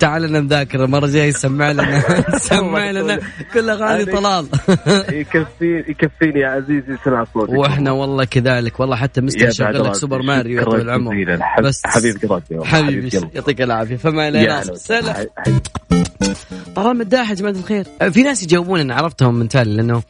تعال 0.00 0.22
لنا 0.22 0.40
مذاكره 0.40 0.84
المرة 0.84 1.04
الجاية 1.04 1.30
سمع 1.30 1.72
لنا. 1.72 2.02
سمع 2.38 2.90
لنا. 2.90 3.20
كل 3.54 3.70
أغاني 3.70 4.04
طلال. 4.04 4.46
يكفي 5.20 5.84
يكفيني 5.88 6.40
يا 6.40 6.48
عزيزي 6.48 6.96
سمع 7.04 7.24
صوتك. 7.34 7.52
وإحنا 7.52 7.90
والله 7.90 8.24
كذلك. 8.24 8.80
والله 8.80 8.96
حتى 8.96 9.20
مستر 9.20 9.50
شغل 9.50 9.84
لك. 9.84 9.94
Super 9.94 10.22
Mario 10.22 10.58
يا 10.58 10.64
طويل 10.64 10.80
العمر. 10.80 11.38
بس 11.62 11.82
حبيب 11.84 12.16
قلبي. 12.16 12.64
حبيبي. 12.64 13.10
يعطيك 13.34 13.62
العافية. 13.62 13.96
فما 13.96 14.28
هلا 14.28 14.62
سلام 14.74 15.26
طلال 16.76 16.96
مداح 16.96 17.30
يا 17.30 17.34
جماعة 17.34 17.52
الخير 17.52 17.84
في 18.10 18.22
ناس 18.22 18.42
يجاوبون 18.42 18.80
أنا 18.80 18.94
عرفتهم 18.94 19.34
من 19.34 19.48
تالي 19.48 19.76
لأنه 19.76 20.02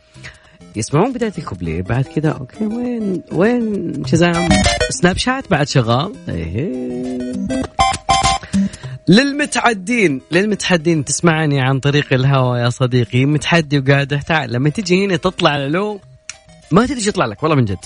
يسمعون 0.76 1.12
بداية 1.12 1.32
الكوبليه 1.38 1.82
بعد 1.82 2.04
كذا 2.04 2.30
okay 2.30 2.66
وين 2.66 3.22
وين 3.32 3.92
Shazam 4.06 4.48
Snapchat 4.90 5.50
بعد 5.50 5.68
شغال. 5.68 6.12
إيه. 6.28 6.92
للمتعدين 9.08 10.20
للمتحدين 10.30 11.04
تسمعني 11.04 11.60
عن 11.60 11.80
طريق 11.80 12.12
الهواء 12.12 12.60
يا 12.60 12.70
صديقي. 12.70 13.24
متحدي 13.24 13.78
وقاعد 13.78 14.22
تعال 14.26 14.52
لما 14.52 14.70
تجي 14.70 15.06
هنا 15.06 15.16
تطلع 15.16 15.56
للو 15.56 16.00
ما 16.70 16.86
تدري 16.86 17.08
يطلع 17.08 17.26
لك 17.26 17.42
والله 17.42 17.56
من 17.56 17.64
جد. 17.64 17.78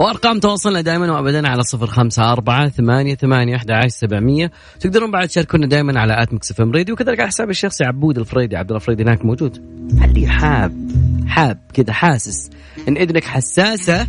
وأرقام 0.00 0.40
تواصلنا 0.40 0.80
دائما 0.80 1.12
وابدا 1.12 1.48
على 1.48 1.62
صفر 1.62 1.86
خمسة 1.86 2.32
أربعة 2.32 2.68
ثمانية 2.68 3.14
ثمانية 3.14 3.56
أحد 3.56 3.86
سبعمية. 3.86 4.50
تقدرون 4.80 5.10
بعد 5.10 5.28
تشاركونا 5.28 5.66
دائما 5.66 6.00
على 6.00 6.22
at 6.22 6.34
Mix 6.34 6.50
FM 6.50 6.72
Radio 6.72 6.94
وكذلك 6.94 7.20
على 7.20 7.28
حسابي 7.28 7.50
الشخصي 7.50 7.84
عبود 7.84 8.18
الفريدي. 8.18 8.56
عبد 8.56 8.68
الله 8.70 8.80
الفريدي 8.80 9.02
هناك 9.02 9.24
موجود؟ 9.24 9.56
اللي 10.04 10.26
حاب 10.26 10.90
حاب 11.26 11.58
كذا 11.74 11.92
حاسس 11.92 12.50
إن 12.88 12.96
إذنك 12.96 13.24
حساسة؟ 13.24 14.08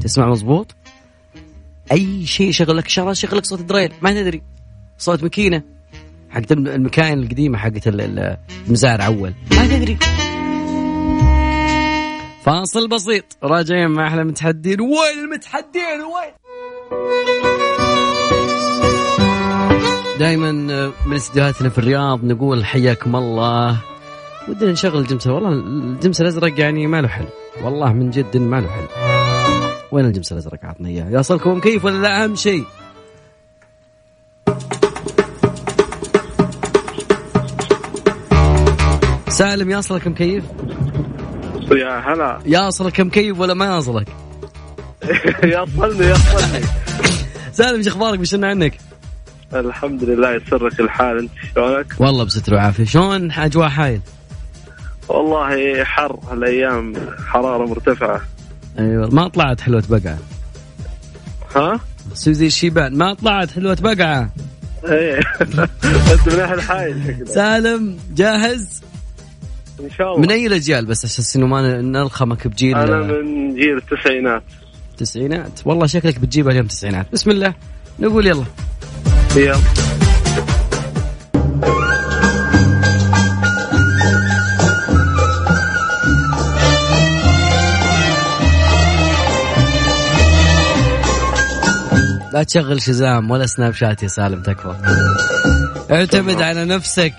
تسمع 0.00 0.30
مزبوط 0.30 0.74
أي 1.92 2.26
شيء 2.26 2.48
يشغل 2.48 2.76
لك 2.76 2.88
شغلة 2.88 3.10
يشغل 3.10 3.36
لك 3.38 3.44
صوت 3.44 3.62
drill 3.62 3.92
ما 4.02 4.12
تدري. 4.12 4.42
صوت 4.98 5.22
ماكينة 5.22 5.62
حقت 6.30 6.52
المكاين 6.52 7.18
القديمة 7.18 7.58
حقت 7.58 7.88
ال- 7.88 8.00
ال- 8.00 8.36
المزارع 8.66 9.06
أول. 9.06 9.34
ما 9.50 9.66
تدري. 9.66 9.98
فاصل 12.44 12.88
بسيط. 12.88 13.24
راجعين 13.42 13.90
مع 13.90 14.08
أحلى 14.08 14.24
متحدين. 14.24 14.80
وين 14.80 15.24
المتحدين؟ 15.24 16.00
وين؟ 16.00 16.32
دائما 20.18 20.52
من 21.06 21.14
استديوهاتنا 21.14 21.68
في 21.68 21.78
الرياض 21.78 22.24
نقول 22.24 22.64
حياكم 22.64 23.16
الله. 23.16 23.80
ودنا 24.48 24.72
نشغل 24.72 24.98
الجمس 24.98 25.26
والله 25.26 25.48
الجمس 25.48 26.20
الأزرق 26.20 26.60
يعني 26.60 26.86
ما 26.86 27.00
له 27.00 27.08
حل. 27.08 27.26
والله 27.62 27.92
من 27.92 28.10
جد 28.10 28.36
ما 28.36 28.60
له 28.60 28.68
حل. 28.68 28.86
وين 29.92 30.04
الجمس 30.04 30.32
الأزرق؟ 30.32 30.64
عطنا 30.64 30.88
اياه 30.88 31.20
يصلكم 31.20 31.56
مكيف 31.56 31.84
ولا 31.84 32.02
لا؟ 32.02 32.24
أهم 32.24 32.36
شيء. 32.36 32.64
سالم 39.28 39.70
يصلك 39.70 40.08
مكيف 40.08 40.44
يا 41.70 42.12
هلا. 42.12 42.38
يصلك 42.68 43.00
مكيف 43.00 43.40
ولا 43.40 43.54
ما 43.54 43.76
يصلك 43.78 44.08
يصلني 45.44 46.06
يصلني. 46.06 46.64
سالم 47.52 47.76
إيش 47.76 47.88
أخبارك؟ 47.88 48.18
بشنا 48.18 48.48
عنك؟ 48.48 48.78
الحمد 49.54 50.04
لله 50.04 50.34
يسرك 50.34 50.80
الحال. 50.80 51.18
أنت 51.18 51.30
شلونك؟ 51.54 51.86
والله 51.98 52.24
بستر 52.24 52.54
وعافية. 52.54 52.84
شلون 52.84 53.32
أجواء 53.32 53.68
حايل؟ 53.68 54.00
والله 55.08 55.84
حر 55.84 56.18
هالايام 56.30 56.94
حرارة 57.26 57.66
مرتفعة. 57.66 58.20
أيوه. 58.78 59.08
ما 59.14 59.28
طلعت 59.28 59.60
حلوة 59.60 59.82
بقعة. 59.88 60.18
ها؟ 61.56 61.80
سوزي 62.14 62.46
الشيبان؟ 62.46 62.98
ما 62.98 63.14
طلعت 63.14 63.50
حلوة 63.50 63.78
بقعة. 63.80 64.30
إيه. 64.88 65.18
أنت 65.40 66.28
من 66.28 66.40
أهل 66.40 66.62
حايل 66.62 67.28
سالم 67.28 67.98
جاهز؟ 68.14 68.82
إن 69.80 69.90
شاء 69.90 70.06
الله. 70.06 70.20
من 70.20 70.30
أي 70.30 70.46
الأجيال 70.46 70.86
بس 70.86 71.04
أساس 71.04 71.36
إنه 71.36 71.46
ما 71.46 71.80
نلخمك 71.80 72.48
بجيل 72.48 72.76
أنا 72.76 73.00
من 73.00 73.54
جيل 73.54 73.76
التسعينات. 73.76 74.42
تسعينات. 74.96 75.60
والله 75.64 75.86
شكلك 75.86 76.18
بتجيبها 76.18 76.52
اليوم 76.52 76.66
تسعينات. 76.66 77.06
بسم 77.12 77.30
الله. 77.30 77.54
نقول 78.00 78.26
يلا. 78.26 78.44
يلا. 79.36 79.56
لا 92.32 92.42
تشغل 92.42 92.82
شزام 92.82 93.30
ولا 93.30 93.46
سناب 93.46 93.74
شات 93.74 94.02
يا 94.02 94.08
سالم 94.08 94.42
تكفى. 94.42 94.74
اعتمد 95.90 96.42
على 96.42 96.64
نفسك. 96.64 97.14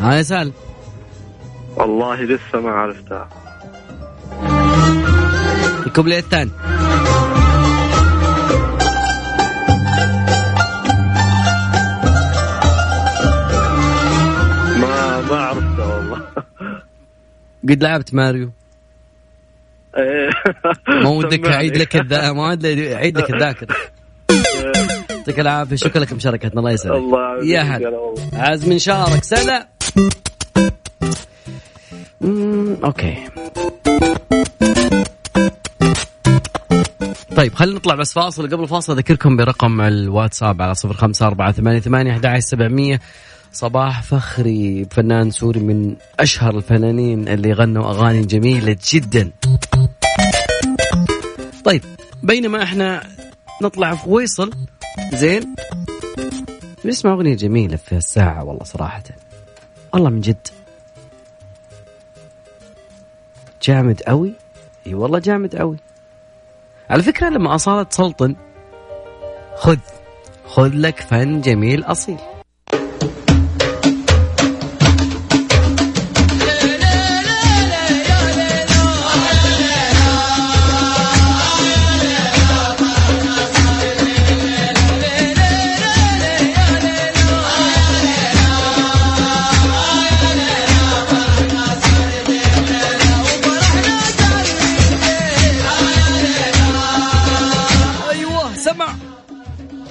ها 0.00 0.14
يا 0.14 0.22
سالم 0.22 0.52
والله 1.76 2.22
لسه 2.22 2.60
ما 2.60 2.70
عرفتها 2.70 3.28
الكوبليه 5.86 6.18
الثاني. 6.18 6.50
ما 14.80 15.20
ما 15.30 15.36
عرفتها 15.36 15.96
والله. 15.96 16.20
قد 17.68 17.82
لعبت 17.82 18.14
ماريو؟ 18.14 18.50
إيه. 19.96 20.30
ما 21.02 21.08
ودك. 21.08 21.46
أعيد 21.46 21.76
لك 21.76 21.96
الذا 21.96 22.32
ما 22.32 22.50
ودك 22.50 22.78
أعيد 22.78 23.18
لك 23.18 23.34
الذاكرة. 23.34 23.76
يعطيك 25.10 25.40
العافية 25.40 25.76
شكرا 25.76 26.02
لك 26.02 26.12
مشاركتنا 26.12 26.60
الله 26.60 26.70
يسعدك 26.70 26.96
الله 26.96 27.44
يا 27.44 27.60
هلا. 27.60 28.14
عزم 28.32 28.78
شارك 28.78 29.24
سلا 29.24 29.68
okay. 32.84 33.16
طيب 37.36 37.54
خلينا 37.54 37.76
نطلع 37.76 37.94
بس 37.94 38.12
فاصل. 38.12 38.46
قبل 38.50 38.62
الفاصل 38.62 38.92
أذكركم 38.92 39.36
برقم 39.36 39.80
الواتساب 39.80 40.62
على 40.62 40.74
صفر 40.74 40.94
خمسة 40.94 41.26
أربعة 41.26 41.52
ثمانية 41.52 41.80
ثمانية 41.80 42.12
أحد 42.12 42.38
سبعمية. 42.38 43.00
صباح 43.52 44.02
فخري. 44.02 44.86
فنان 44.90 45.30
سوري 45.30 45.60
من 45.60 45.96
أشهر 46.20 46.56
الفنانين 46.56 47.28
اللي 47.28 47.52
غنوا 47.52 47.90
أغاني 47.90 48.24
جميلة 48.24 48.76
جدا. 48.92 49.30
طيب 51.64 51.82
بينما 52.22 52.62
إحنا 52.62 53.02
نطلع 53.62 53.94
في 53.94 54.10
ويصل 54.10 54.50
زين؟ 55.14 55.54
نسمع 56.84 57.12
أغنية 57.12 57.34
جميلة 57.34 57.76
في 57.76 57.96
الساعة 57.96 58.44
والله 58.44 58.64
صراحة. 58.64 59.02
والله 59.92 60.10
من 60.10 60.20
جد. 60.20 60.48
جامد 63.62 64.02
قوي 64.02 64.32
إي 64.86 64.94
والله 64.94 65.18
جامد 65.18 65.56
قوي 65.56 65.76
على 66.90 67.02
فكرة 67.02 67.28
لما 67.28 67.54
أصالة 67.54 67.86
سلطن 67.90 68.36
خذ 69.56 69.78
خذ 70.46 70.70
لك 70.74 71.00
فن 71.00 71.40
جميل 71.40 71.84
أصيل. 71.84 72.18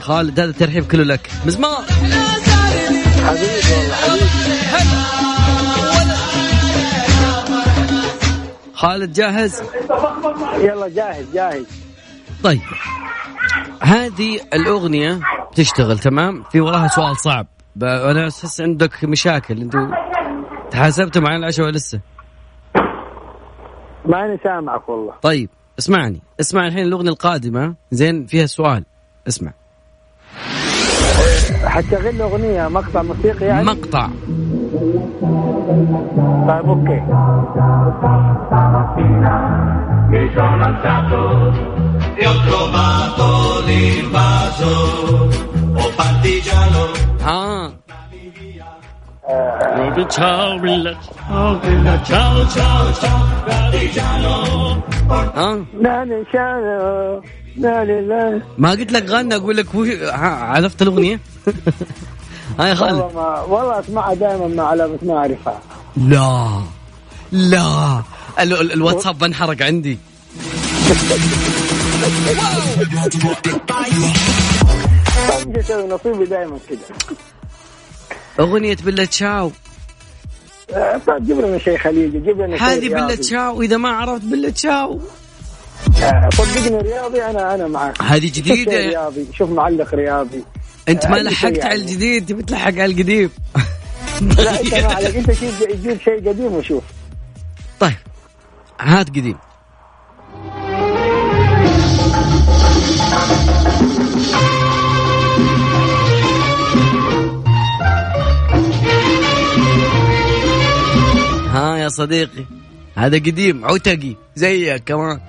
خالد 0.10 0.40
هذا 0.40 0.50
الترحيب 0.50 0.88
كله 0.88 1.04
لك. 1.04 1.30
مزمار. 1.46 1.84
حبيبي 3.26 3.60
والله 4.10 4.26
حبيبي 4.26 5.00
خالد 8.74 9.14
جاهز؟ 9.14 9.62
يلا 10.58 10.88
جاهز 10.88 11.34
جاهز. 11.34 11.66
طيب. 12.44 12.62
هذه 13.82 14.40
الأغنية 14.54 15.20
تشتغل 15.56 16.00
تمام؟ 16.00 16.44
في 16.44 16.62
وراها 16.62 16.88
سؤال 16.88 17.18
صعب. 17.18 17.48
أنا 17.84 18.24
أحس 18.24 18.62
عندك 18.62 19.04
مشاكل. 19.04 19.62
أنتوا 19.62 19.88
تحاسبتوا 20.72 21.22
معي 21.22 21.36
العشاء 21.36 21.66
ولا 21.66 21.78
لسه؟ 21.78 22.00
ماني 24.06 24.40
سامعك 24.44 24.90
والله. 24.90 25.14
طيب 25.22 25.50
اسمعني. 25.80 26.22
اسمع 26.40 26.68
الحين 26.68 26.88
الأغنية 26.88 27.10
القادمة. 27.10 27.76
زين 27.92 28.26
فيها 28.26 28.46
سؤال. 28.46 28.86
اسمع. 29.28 29.54
حتشغل 31.66 32.22
اغنيه 32.22 32.68
مقطع 32.68 33.02
موسيقي 33.04 33.46
يعني؟ 33.46 33.66
مقطع. 33.66 34.08
طيب 36.48 36.70
أوكي. 36.70 37.02
لا 55.82 56.06
ما 58.58 58.70
قلت 58.72 58.92
لك 58.92 59.10
غنى 59.10 59.36
أقول 59.36 59.58
لك 59.58 59.76
عرفت 60.14 60.82
الأغنية؟ 60.82 61.20
هاي 62.60 62.76
خالد 62.76 62.92
والله 62.94 63.14
ما 63.16 63.40
والله 63.42 63.80
اسمعها 63.80 64.14
دائما 64.14 64.48
مع 64.48 64.74
بس 64.74 65.00
ما 65.04 65.18
أعرفها. 65.18 65.62
لا. 65.98 66.62
لا. 67.32 68.02
ال- 68.40 68.54
ال- 68.62 68.72
الواتساب 68.74 69.20
بنحرق 69.20 69.62
عندي. 69.62 69.98
أسوي 75.60 75.88
نصيبي 75.88 76.26
دائما 76.26 76.60
كذا 76.70 76.80
أغنية 78.40 78.76
بلا 78.76 79.06
تشاو. 79.06 79.52
آه، 80.74 81.02
طيب 81.08 81.26
جيب 81.26 81.40
لنا 81.40 81.58
شيء 81.58 81.78
خليجي 81.78 82.20
جيب 82.20 82.42
لنا 82.42 82.56
هذه 82.56 82.88
بلا 82.90 82.98
رياضي. 82.98 83.16
تشاو 83.18 83.62
إذا 83.62 83.78
ما 83.78 83.90
عرفت 83.90 84.22
بلا 84.26 84.50
تشاو. 84.50 85.00
صدقني 86.34 86.78
رياضي 86.82 87.24
أنا 87.24 87.56
أنا 87.56 87.68
معك. 87.68 88.02
هذه 88.02 88.32
جديدة. 88.36 88.72
رياضي 88.72 89.26
شوف 89.34 89.50
معلق 89.50 89.94
رياضي. 89.96 90.44
انت 90.90 91.08
ما 91.08 91.18
لحقت 91.18 91.46
على 91.46 91.58
يعني. 91.58 91.76
الجديد 91.76 92.26
تبي 92.26 92.44
تلحق 92.44 92.68
على 92.68 92.86
القديم 92.86 93.30
لا 94.22 94.62
انت 94.62 94.74
ما 94.74 94.94
عليك 94.94 95.16
أنت 95.16 95.32
جيب 95.74 96.00
شيء 96.02 96.30
قديم 96.30 96.54
وشوف 96.54 96.84
طيب 97.80 97.94
هات 98.80 99.10
قديم 99.10 99.38
ها 111.54 111.78
يا 111.78 111.90
صديقي 111.90 112.46
هذا 112.96 113.18
قديم 113.18 113.66
عتقي 113.66 114.16
زيك 114.36 114.84
كمان؟ 114.84 115.20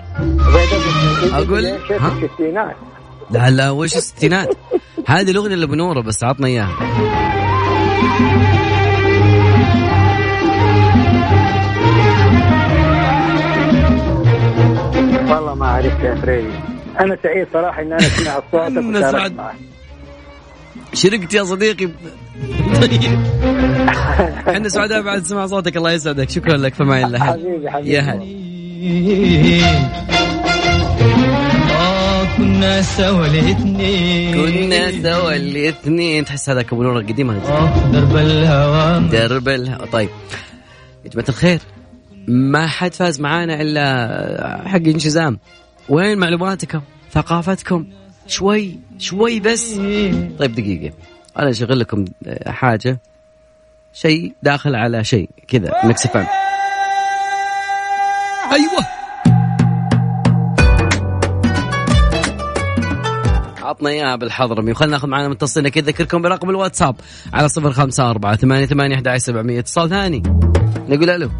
شيخ 1.88 2.02
ها؟ 2.02 2.74
لا 3.30 3.50
لا 3.50 3.70
وش 3.70 3.96
الستينات 3.96 4.48
هذه 5.10 5.30
الأغنية 5.30 5.54
اللي 5.54 5.66
بنوره 5.66 6.00
بس 6.00 6.24
عطنا 6.24 6.46
إياها. 6.46 6.76
والله 15.30 15.54
ما 15.54 15.66
عرفت 15.66 16.00
يا 16.04 16.14
فريدي 16.14 16.48
أنا 17.00 17.16
سعيد 17.22 17.46
صراحة 17.52 17.82
ان 17.82 17.92
أنا 17.92 18.00
سمعت 18.00 18.42
صوتك 18.52 18.76
وشاركت 18.76 19.10
سعد. 19.12 19.36
معك. 19.36 19.54
شرقت 20.94 21.34
يا 21.34 21.44
صديقي. 21.44 21.86
طيب. 22.80 23.02
إحنا 24.48 24.68
سعداء 24.68 25.02
بعد 25.02 25.22
سمع 25.22 25.46
صوتك 25.46 25.76
الله 25.76 25.92
يسعدك. 25.92 26.30
شكرا 26.30 26.56
لك 26.56 26.74
فما 26.74 27.06
الا. 27.06 27.24
حبيبي 27.24 27.70
حبيبي. 27.70 27.92
يا 27.92 28.00
هلا. 28.00 28.24
كنا 32.40 32.82
سوا 32.82 33.26
الاثنين 33.26 34.34
كنا 34.34 35.02
سوا 35.02 35.36
الاثنين 35.36 36.24
تحس 36.24 36.50
هذاك 36.50 36.72
ابو 36.72 36.82
نور 36.82 36.98
القديم 36.98 37.30
هذا؟ 37.30 37.48
آه 37.48 37.90
درب 37.92 38.16
الهوى. 38.16 39.08
درب 39.08 39.48
الها 39.48 39.86
طيب. 39.86 40.08
يا 41.04 41.10
جماعة 41.10 41.28
الخير 41.28 41.60
ما 42.28 42.66
حد 42.66 42.94
فاز 42.94 43.20
معانا 43.20 43.60
إلا 43.60 44.68
حق 44.68 44.76
انشزام. 44.76 45.38
وين 45.88 46.18
معلوماتكم؟ 46.18 46.80
ثقافتكم؟ 47.12 47.86
شوي 48.26 48.78
شوي 48.98 49.40
بس. 49.40 49.74
طيب 50.38 50.54
دقيقة. 50.54 50.94
أنا 51.38 51.50
أشغل 51.50 51.80
لكم 51.80 52.04
حاجة. 52.46 53.00
شيء 53.92 54.32
داخل 54.42 54.74
على 54.74 55.04
شيء 55.04 55.30
كذا. 55.48 55.72
ميكس 55.84 56.06
فم 56.06 56.26
أيوه. 58.52 58.99
عطنا 63.70 63.90
إياها 63.90 64.16
بالحضرمي 64.16 64.70
وخلنا 64.70 64.92
ناخذ 64.92 65.08
معنا 65.08 65.28
متصلين. 65.28 65.66
أكيد 65.66 65.88
اذكركم 65.88 66.22
برقم 66.22 66.50
الواتساب 66.50 66.96
على 67.32 67.48
صفر 67.48 67.72
خمسة 67.72 68.10
أربعة 68.10 68.36
ثمانية 68.36 68.66
ثمانية 68.66 68.94
أحد 68.94 69.16
سبعمية. 69.16 69.58
اتصال 69.58 69.88
ثاني. 69.88 70.22
نقول 70.88 71.10
ألو. 71.10 71.30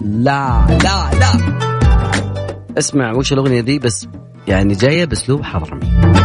لا 0.00 0.66
لا 0.68 1.10
لا. 1.20 1.60
اسمع 2.78 3.12
وش 3.12 3.32
الأغنية 3.32 3.60
دي؟ 3.60 3.78
بس 3.78 4.08
يعني 4.48 4.74
جاية 4.74 5.04
بأسلوب 5.04 5.42
حضرمي. 5.42 6.19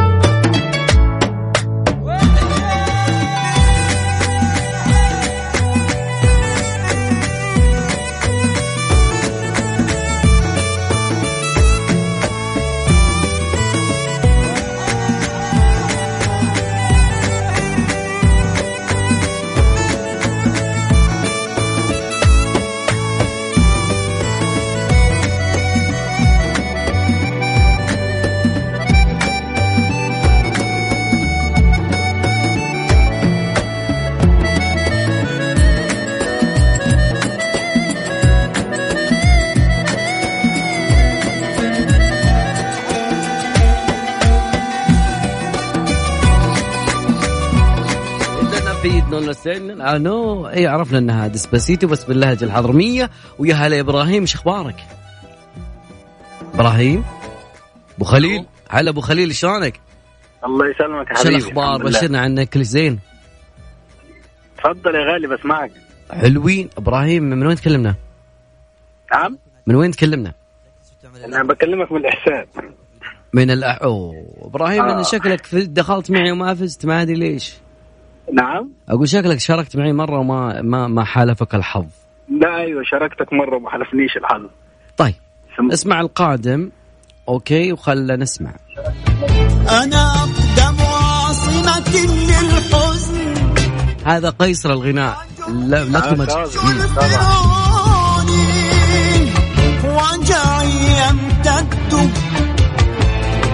سن 49.46 49.82
آه 49.82 49.98
نو 49.98 50.48
إي 50.48 50.68
عرفنا 50.68 50.98
إنها 50.98 51.28
Despacito 51.28 51.88
بس 51.88 52.04
باللهجة 52.04 52.46
الحضرمية 52.46 53.10
ويا 53.40 53.56
هلا 53.56 53.80
إبراهيم 53.80 54.26
شو 54.26 54.38
أخبارك؟ 54.38 54.76
إبراهيم 56.54 57.04
أبو 57.96 58.06
خليل 58.06 58.46
هلا 58.70 58.90
أبو 58.90 59.02
خليل 59.02 59.36
شلونك؟ 59.36 59.80
الله 60.46 60.70
يسلمك 60.70 61.10
يا 61.10 61.16
شو 61.16 61.22
حبيبي 61.22 61.36
الأخبار؟ 61.38 61.76
الحمد 61.76 61.88
لله. 61.88 62.00
بشرنا 62.00 62.20
عنك 62.20 62.50
كل 62.50 62.64
زين 62.64 63.00
تفضل 64.58 64.96
يا 64.96 65.14
غالي 65.14 65.28
بسمعك 65.28 65.72
حلوين 66.12 66.70
إبراهيم 66.78 67.24
من 67.24 67.48
وين 67.48 67.56
تكلمنا؟ 67.56 67.96
نعم 69.14 69.38
من 69.68 69.76
وين 69.76 69.92
تكلمنا؟ 69.92 70.34
أنا 71.26 71.44
بكلمك 71.44 71.92
من 71.92 71.98
الإحسان 71.98 72.46
من 73.34 73.52
الأ... 73.52 73.84
أوه 73.84 74.26
إبراهيم 74.42 74.84
آه. 74.84 74.94
أنا 74.94 75.04
شكلك 75.04 75.56
دخلت 75.56 76.12
معي 76.12 76.32
وما 76.32 76.54
فزت 76.54 76.86
ما 76.86 77.02
أدري 77.02 77.16
ليش 77.16 77.65
نعم. 78.34 78.70
أقول 78.90 79.10
شكلك 79.10 79.40
شاركت 79.40 79.76
معي 79.78 79.94
مرة 79.94 80.20
وما 80.20 80.62
ما 80.62 80.88
ما 80.88 81.04
حالفك 81.04 81.56
الحظ. 81.56 81.86
لا 82.42 82.58
أيوه 82.58 82.84
شاركتك 82.84 83.34
مرة 83.34 83.56
وما 83.56 83.70
حلفنيش 83.70 84.18
الحظ. 84.18 84.42
طيب 84.98 85.14
سم- 85.58 85.72
اسمع 85.72 86.02
القادم. 86.02 86.70
أوكي 87.30 87.72
وخلنا 87.72 88.16
نسمع. 88.16 88.52
أنا 89.84 90.12
أقدم 90.12 90.76
عاصمة 90.82 91.90
للحزن. 91.90 93.36
هذا 94.06 94.30
قيصر 94.30 94.70
الغناء. 94.74 95.18
لا 95.50 95.84
لا 95.84 96.00
آه، 96.00 96.46
وجعي 99.86 100.72
يمتد 101.10 102.12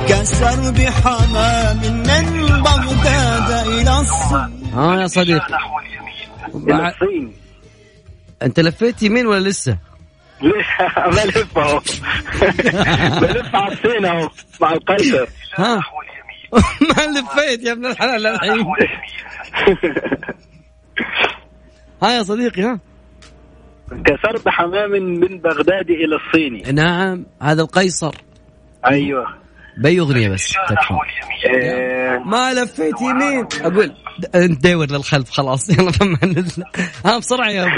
كسر 0.08 0.72
بحمام 0.72 1.78
من 1.78 2.48
بغداد 2.62 3.68
إلى 3.68 4.00
الصين 4.00 4.61
ها 4.74 5.02
يا 5.02 5.08
صديقي. 5.08 5.48
إلى 6.56 6.66
بعد- 6.66 6.94
الصين. 6.94 7.34
أنت 8.44 8.60
لفيت 8.60 9.04
يمين 9.04 9.28
ولا 9.28 9.50
لسه؟ 9.50 9.78
ليه 10.42 10.52
بلف 11.08 11.58
أهو. 11.58 11.80
بلف 13.22 13.56
على 13.56 13.74
الصين 13.74 14.06
أهو 14.06 14.30
مع 14.62 14.74
القيصر. 14.74 15.28
ها؟ 15.56 15.76
ما 16.90 17.20
لفيت 17.20 17.64
يا 17.64 17.72
ابن 17.72 17.86
الحلال 17.86 18.28
الحين. 18.28 18.66
ها 22.04 22.12
يا 22.18 22.24
صديقي 22.24 22.62
ها؟ 22.64 22.80
كسرت 24.06 24.50
حمام 24.50 24.92
من 24.92 25.38
بغداد 25.38 25.90
إلى 25.90 26.16
الصيني 26.16 26.72
نعم 26.72 27.26
هذا 27.42 27.62
القيصر. 27.62 28.16
أيوه. 28.88 29.26
بأي 29.78 30.00
أغنية 30.00 30.30
بس؟ 30.30 30.54
تكفى 30.70 30.94
آه، 31.56 32.18
ما 32.18 32.54
لفيت 32.54 33.02
يمين. 33.02 33.48
أقول 33.62 33.92
أنت 34.36 34.68
دور 34.68 34.86
للخلف 34.92 35.30
خلاص. 35.30 35.70
يلا 35.80 35.92
فما. 35.92 36.18
ها 37.06 37.18
بسرعة 37.18 37.50
يا 37.50 37.64
أبو. 37.64 37.72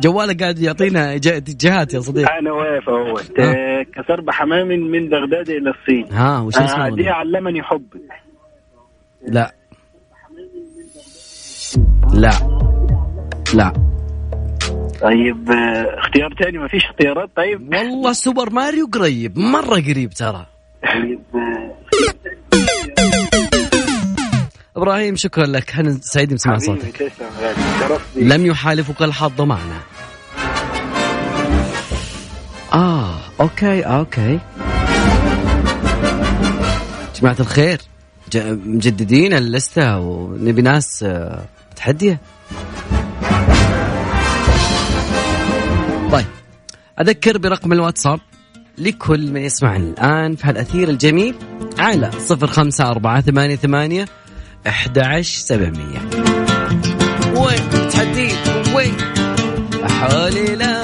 جوالك 0.00 0.42
قاعد 0.42 0.58
يعطينا 0.58 1.14
اتجاهات 1.14 1.94
يا 1.94 2.00
صديقي. 2.00 2.38
أنا 2.38 2.52
واقف 2.52 2.88
اهو 2.88 3.18
آه، 3.38 3.82
كسرت 3.82 4.30
حمام 4.30 4.68
من 4.68 5.08
بغداد 5.08 5.50
إلى 5.50 5.70
الصين. 5.70 6.12
ها 6.12 6.40
وش 6.40 6.56
اسمه؟ 6.56 6.86
آه، 6.86 6.88
دي 6.88 6.94
الأغنية؟ 6.94 7.10
علمني 7.10 7.62
حبك 7.62 8.00
لا. 9.28 9.54
لا. 12.14 12.30
لا. 13.54 13.72
طيب 15.02 15.50
آه، 15.50 15.98
اختيار 15.98 16.34
تاني؟ 16.38 16.58
ما 16.58 16.68
فيش 16.68 16.84
اختيارات؟ 16.84 17.30
طيب. 17.36 17.74
والله 17.74 18.12
سوبر 18.12 18.50
ماريو 18.50 18.86
قريب. 18.86 19.38
مرة 19.38 19.80
قريب 19.80 20.10
ترى. 20.10 20.46
طيب 20.82 21.20
إبراهيم 24.76 25.16
شكرا 25.16 25.46
لك. 25.46 25.70
إحنا 25.70 25.98
سعيدين 26.02 26.36
بسماع 26.36 26.58
صوتك. 26.58 27.12
لم 28.16 28.46
يحالفك 28.46 29.02
الحظ 29.02 29.40
معنا. 29.40 29.80
آه 32.72 33.18
okay 33.40 33.82
okay. 33.82 34.40
جماعة 37.20 37.36
الخير 37.40 37.80
مجددين 38.34 39.32
اللستة 39.32 39.98
ونبي 39.98 40.62
ناس 40.62 41.02
آه، 41.02 41.44
متحدية. 41.72 42.20
طيب 46.12 46.26
أذكر 47.00 47.38
برقم 47.38 47.72
الواتساب. 47.72 48.20
لكل 48.80 49.32
من 49.32 49.40
يسمعني 49.40 49.90
الآن 49.90 50.36
في 50.36 50.48
هالأثير 50.48 50.88
الجميل 50.88 51.34
على 51.78 52.10
صفر 52.18 52.46
خمسة 52.46 52.90
أربعة 52.90 53.20
ثمانية 53.20 53.56
ثمانية 53.56 54.04
أحد 54.66 54.98
عشر 54.98 55.38
سبعمية. 55.40 56.00
وين 57.36 57.88
وين؟ 58.74 58.94
حولي 59.88 60.56
لا 60.56 60.82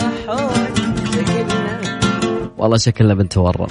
والله 2.58 2.76
شكلنا 2.76 3.14
بنتورط. 3.14 3.70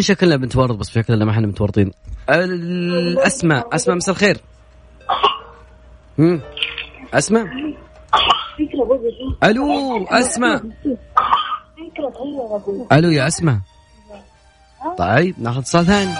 ويقولون 0.00 0.16
شكلنا 0.16 0.36
بنتورط 0.36 0.76
بس 0.76 0.90
شكلنا 0.90 1.24
ما 1.24 1.30
إحنا 1.30 1.46
متورطين. 1.46 1.92
الاسماء 2.30 3.74
أسماء 3.74 3.96
مساء 3.96 4.14
الخير. 4.14 4.40
أسماء؟ 7.14 7.46
ألو 9.44 10.06
أسماء. 10.06 10.62
ألو 12.92 13.10
يا 13.10 13.26
أسماء. 13.26 13.58
طيب 14.98 15.34
ناخذ 15.38 15.58
اتصال 15.58 15.86
ثاني. 15.86 16.14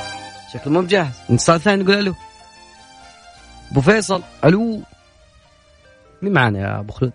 شكله 0.53 0.73
مو 0.73 0.81
بجاهز. 0.81 1.15
اتصال 1.31 1.61
ثاني 1.61 1.83
نقول 1.83 1.99
ألو. 1.99 2.15
أبو 3.73 3.81
فيصل. 3.81 4.23
ألو. 4.45 4.81
مين 6.23 6.33
معنا 6.33 6.59
يا 6.59 6.81
أبو 6.81 6.93
خلود؟ 6.93 7.13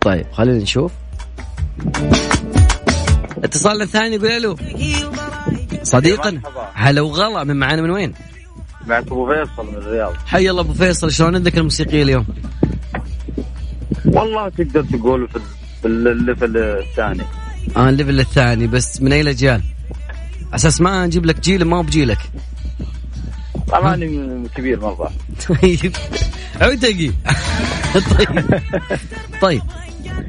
طيب 0.00 0.32
خلينا 0.32 0.58
نشوف. 0.58 0.92
اتصالنا 3.44 3.84
الثاني 3.84 4.16
يقول 4.16 4.30
ألو. 4.30 4.56
صديقنا 5.82 6.40
هلا 6.74 7.00
وغلا 7.00 7.44
من 7.44 7.56
معانا 7.56 7.82
من 7.82 7.90
وين؟ 7.90 8.12
معك 8.86 9.06
أبو 9.06 9.26
فيصل 9.34 9.66
من 9.66 9.74
الرياض. 9.74 10.12
حي 10.26 10.50
الله 10.50 10.60
أبو 10.60 10.72
فيصل 10.72 11.12
شلون 11.12 11.34
عندك 11.34 11.58
الموسيقية 11.58 12.02
اليوم؟ 12.02 12.26
والله 14.04 14.48
تقدر 14.48 14.84
تقول 14.84 15.28
في 15.82 15.88
ال 15.88 15.99
level 15.99 16.56
الثاني. 16.56 17.22
آه 17.76 17.88
ال 17.88 17.93
level 17.93 18.20
الثاني 18.20 18.66
بس 18.66 19.02
من 19.02 19.12
أي 19.12 19.20
الأجيال؟ 19.20 19.62
أساس 20.54 20.80
ما 20.80 21.06
نجيب 21.06 21.26
لك 21.26 21.40
جيل 21.40 21.64
ما 21.64 21.76
هو 21.76 21.82
بجيلك. 21.82 22.18
طبعا 23.68 23.96
كبير 24.54 24.80
مرة. 24.80 25.12
طيب. 25.62 25.96
عتقي 26.60 27.10
طيب. 28.18 28.60
طيب. 29.42 29.62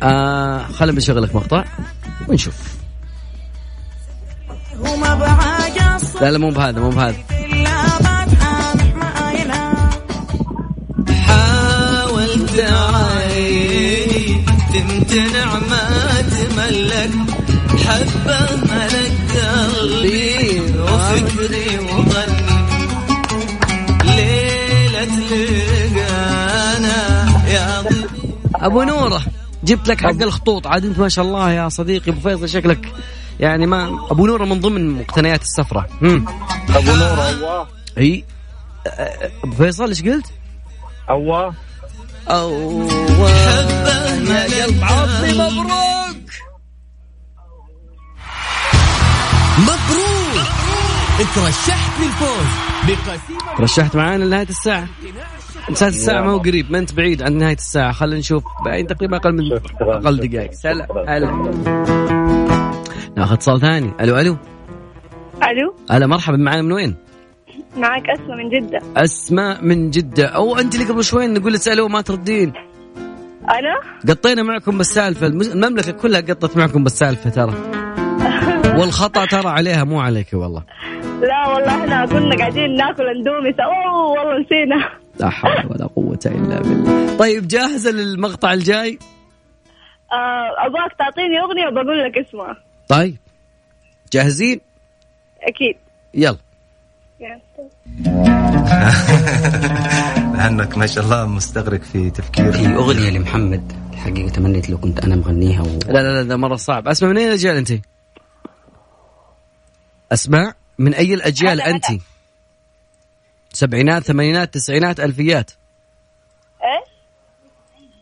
آه 0.04 0.68
خلينا 0.68 0.96
بنشغلك 0.96 1.36
مقطع 1.36 1.64
ونشوف. 2.28 2.56
لا 6.22 6.32
لا 6.32 6.38
مو 6.38 6.50
بهذا 6.50 6.80
مو 6.80 6.90
بهذا. 6.90 7.16
حاولت 11.28 12.60
عيني 12.60 14.46
تمتنع 14.74 15.60
ما 15.70 16.22
تملك. 16.22 17.12
حبة 17.86 18.40
ملك 18.56 19.32
قلبي 19.36 20.62
وفكري 20.80 21.80
وظني. 21.80 22.54
ليلة 24.04 25.14
لقانا 25.96 27.00
يا 27.48 27.84
أبو 28.56 28.84
نورة. 28.84 29.22
جبت 29.64 29.88
لك 29.88 30.02
حق 30.02 30.22
الخطوط. 30.22 30.68
عاد 30.68 30.86
أنت 30.86 31.00
ما 31.00 31.10
شاء 31.10 31.26
الله 31.26 31.52
يا 31.52 31.70
صديقي 31.70 32.12
أبو 32.12 32.20
فيصل 32.30 32.50
شكلك 32.50 32.94
يعني 33.40 33.66
ما 33.66 34.08
أبو 34.12 34.26
نورة 34.26 34.46
من 34.46 34.60
ضمن 34.60 34.90
مقتنيات 34.90 35.42
السفرة. 35.42 35.88
أبو 36.70 36.92
نور 36.92 37.30
الله 37.30 37.68
إي. 37.98 38.26
أبو 39.44 39.56
فيصل 39.56 39.88
إيش 39.90 40.04
قلت؟ 40.04 40.26
الله 41.10 41.54
أوه. 42.30 42.92
يا 44.30 44.66
قلب 44.66 44.84
عطني 44.84 45.34
مبروك. 45.34 46.30
مبروك. 49.58 50.48
ترشحت 51.36 52.00
للفوز. 52.00 52.73
رشحت 53.60 53.96
معانا 53.96 54.24
لنهاية 54.24 54.50
الساعة. 54.50 54.88
نهاية 55.70 55.90
الساعة 55.90 56.22
ما 56.22 56.32
هو 56.32 56.38
قريب 56.38 56.72
ما 56.72 56.80
أنت 56.80 56.94
بعيد 56.94 57.22
عن 57.22 57.34
نهاية 57.34 57.56
الساعة. 57.56 57.92
خلينا 57.92 58.20
نشوف. 58.20 58.44
تقريبا 58.90 59.18
أقل 59.18 59.34
من. 59.34 59.52
أقل 59.82 60.28
دقائق. 60.28 60.52
سلام. 60.52 60.88
شكراً. 60.88 61.06
هلا 61.08 61.32
ناخذ 63.18 63.34
اتصال 63.34 63.62
ثاني. 63.62 63.92
ألو 64.02 64.18
ألو. 64.20 64.38
ألو. 65.44 65.76
هلا 65.92 66.08
مرحبا. 66.08 66.38
معنا 66.38 66.62
من 66.62 66.72
وين؟ 66.72 66.96
معك 67.78 68.04
أسماء 68.10 68.38
من 68.38 68.50
جدة. 68.50 68.80
أسماء 68.98 69.64
من 69.64 69.90
جدة. 69.90 70.26
أو 70.28 70.58
أنت 70.58 70.76
اللي 70.76 70.86
قبل 70.86 71.04
شوي 71.04 71.28
نقول 71.28 71.58
تسالوا 71.60 71.90
ما 71.90 72.02
تردين. 72.02 72.54
أنا؟ 73.42 74.12
قطينا 74.14 74.44
معكم 74.44 74.78
بالسالفة. 74.78 75.28
المز- 75.28 75.52
المملكة 75.52 75.92
كلها 75.92 76.22
قطت 76.22 76.58
معكم 76.58 76.84
بالسالفة 76.84 77.30
ترى. 77.30 77.54
والخطأ 78.80 79.26
ترى 79.26 79.50
عليها 79.50 79.84
مو 79.84 80.00
عليك 80.00 80.28
والله. 80.34 80.64
لا 81.24 81.48
والله 81.48 81.84
إحنا 81.84 82.06
كنا 82.06 82.36
قاعدين 82.38 82.76
ناكل 82.76 83.08
اندومي 83.08 83.54
سوا 83.54 83.90
أوه 83.90 84.12
والله 84.12 84.40
نسينا. 84.40 84.90
لا 85.20 85.30
حول 85.30 85.72
ولا 85.72 85.86
قوة 85.96 86.20
إلا 86.26 86.62
بالله. 86.62 87.18
طيب 87.18 87.48
جاهزة 87.48 87.92
للمقطع 87.92 88.54
الجاي؟ 88.54 89.00
آه، 90.12 90.66
أبغاك 90.66 90.92
تعطيني 91.00 91.40
أغنية 91.40 91.68
وبقول 91.68 92.04
لك 92.04 92.18
اسمها. 92.18 92.58
طيب. 92.88 93.18
جاهزين؟ 94.12 94.62
أكيد. 95.42 95.76
يلا. 96.14 96.38
لأنك 100.34 100.78
ما 100.78 100.86
شاء 100.86 101.04
الله 101.04 101.26
مستغرق 101.26 101.82
في 101.82 102.10
تفكير. 102.10 102.52
في 102.52 102.76
أغنية 102.76 103.10
لمحمد 103.10 103.72
الحقيقة 103.94 104.30
تمنيت 104.30 104.70
لو 104.70 104.78
كنت 104.78 105.04
أنا 105.04 105.16
مغنيها 105.16 105.62
و... 105.62 105.80
لا 105.88 106.00
لا 106.04 106.14
لا 106.14 106.24
ده 106.24 106.38
مرة 106.38 106.56
صعب. 106.56 106.88
أسمع 106.88 107.10
من 107.10 107.18
أي 107.18 107.28
الأجيال 107.28 107.58
أنت؟ 107.58 107.72
أسمع. 110.12 110.54
من 110.78 110.94
أي 110.94 111.14
الأجيال 111.14 111.52
هلا، 111.52 111.66
هلا. 111.66 111.76
أنت 111.76 111.86
سبعينات 113.54 114.04
ثمانينات 114.04 114.54
تسعينات 114.54 115.00
ألفيات. 115.00 115.52
إيش؟ 116.64 116.90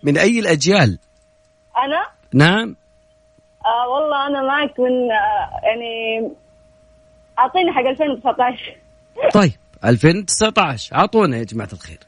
من 0.04 0.18
أي 0.18 0.40
الأجيال؟ 0.40 1.00
أنا؟ 1.78 2.08
نعم. 2.34 2.76
آه 3.66 3.90
والله 3.90 4.28
أنا 4.28 4.42
معك 4.42 4.80
من 4.80 5.12
آه 5.12 5.66
يعني 5.68 6.32
أعطيني 7.40 7.72
حق 7.72 7.82
2019 7.90 8.76
طيب 9.34 9.52
2019 9.86 10.96
أعطونا 10.96 11.38
يا 11.38 11.44
جماعة 11.44 11.70
الخير. 11.74 12.00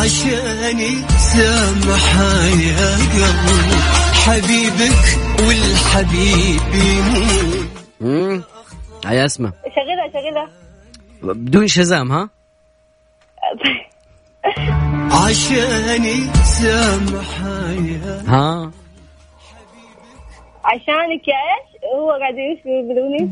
عشاني 0.00 1.02
سامحة 1.18 2.32
يا 2.44 2.96
قلبي 3.12 3.76
حبيبك 4.24 5.06
والحبيب 5.46 6.74
يموت. 8.00 8.44
امم 9.04 9.12
يا 9.14 9.24
اسماء 9.24 9.52
شغلها 9.76 10.22
شغلها. 10.22 10.48
بدون 11.22 11.66
شزام 11.66 12.12
ها؟ 12.12 12.28
عشاني 15.10 16.26
سامحة 16.44 17.70
يا 17.72 18.22
ها؟ 18.26 18.70
عشانك 20.64 21.28
يا 21.28 21.34
إيش؟ 21.34 21.80
هو 21.96 22.10
قاعد 22.10 22.34
يشوي 22.34 22.82
بالأغنية. 22.88 23.28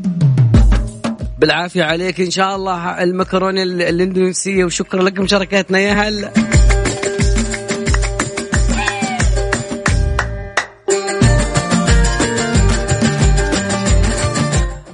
بالعافية 1.39 1.83
عليك. 1.83 2.21
إن 2.21 2.31
شاء 2.31 2.55
الله 2.55 3.03
المكرونة 3.03 3.63
ال- 3.63 3.81
الإندونيسية 3.81 4.63
وشكرا 4.65 5.03
لكم 5.03 5.23
مشاركتنا 5.23 5.79
يا 5.79 5.93
هلا. 5.93 6.31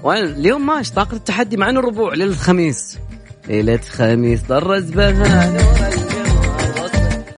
واليوم 0.06 0.66
ماشي 0.66 0.94
طاقة 0.94 1.16
التحدي 1.16 1.58
معنا 1.58 1.80
الربوع 1.80 2.14
ليلة 2.14 2.32
الخميس. 2.32 2.98
ليلة 3.48 3.78
خميس 3.78 4.42
طرز 4.42 4.92
بها 4.92 6.05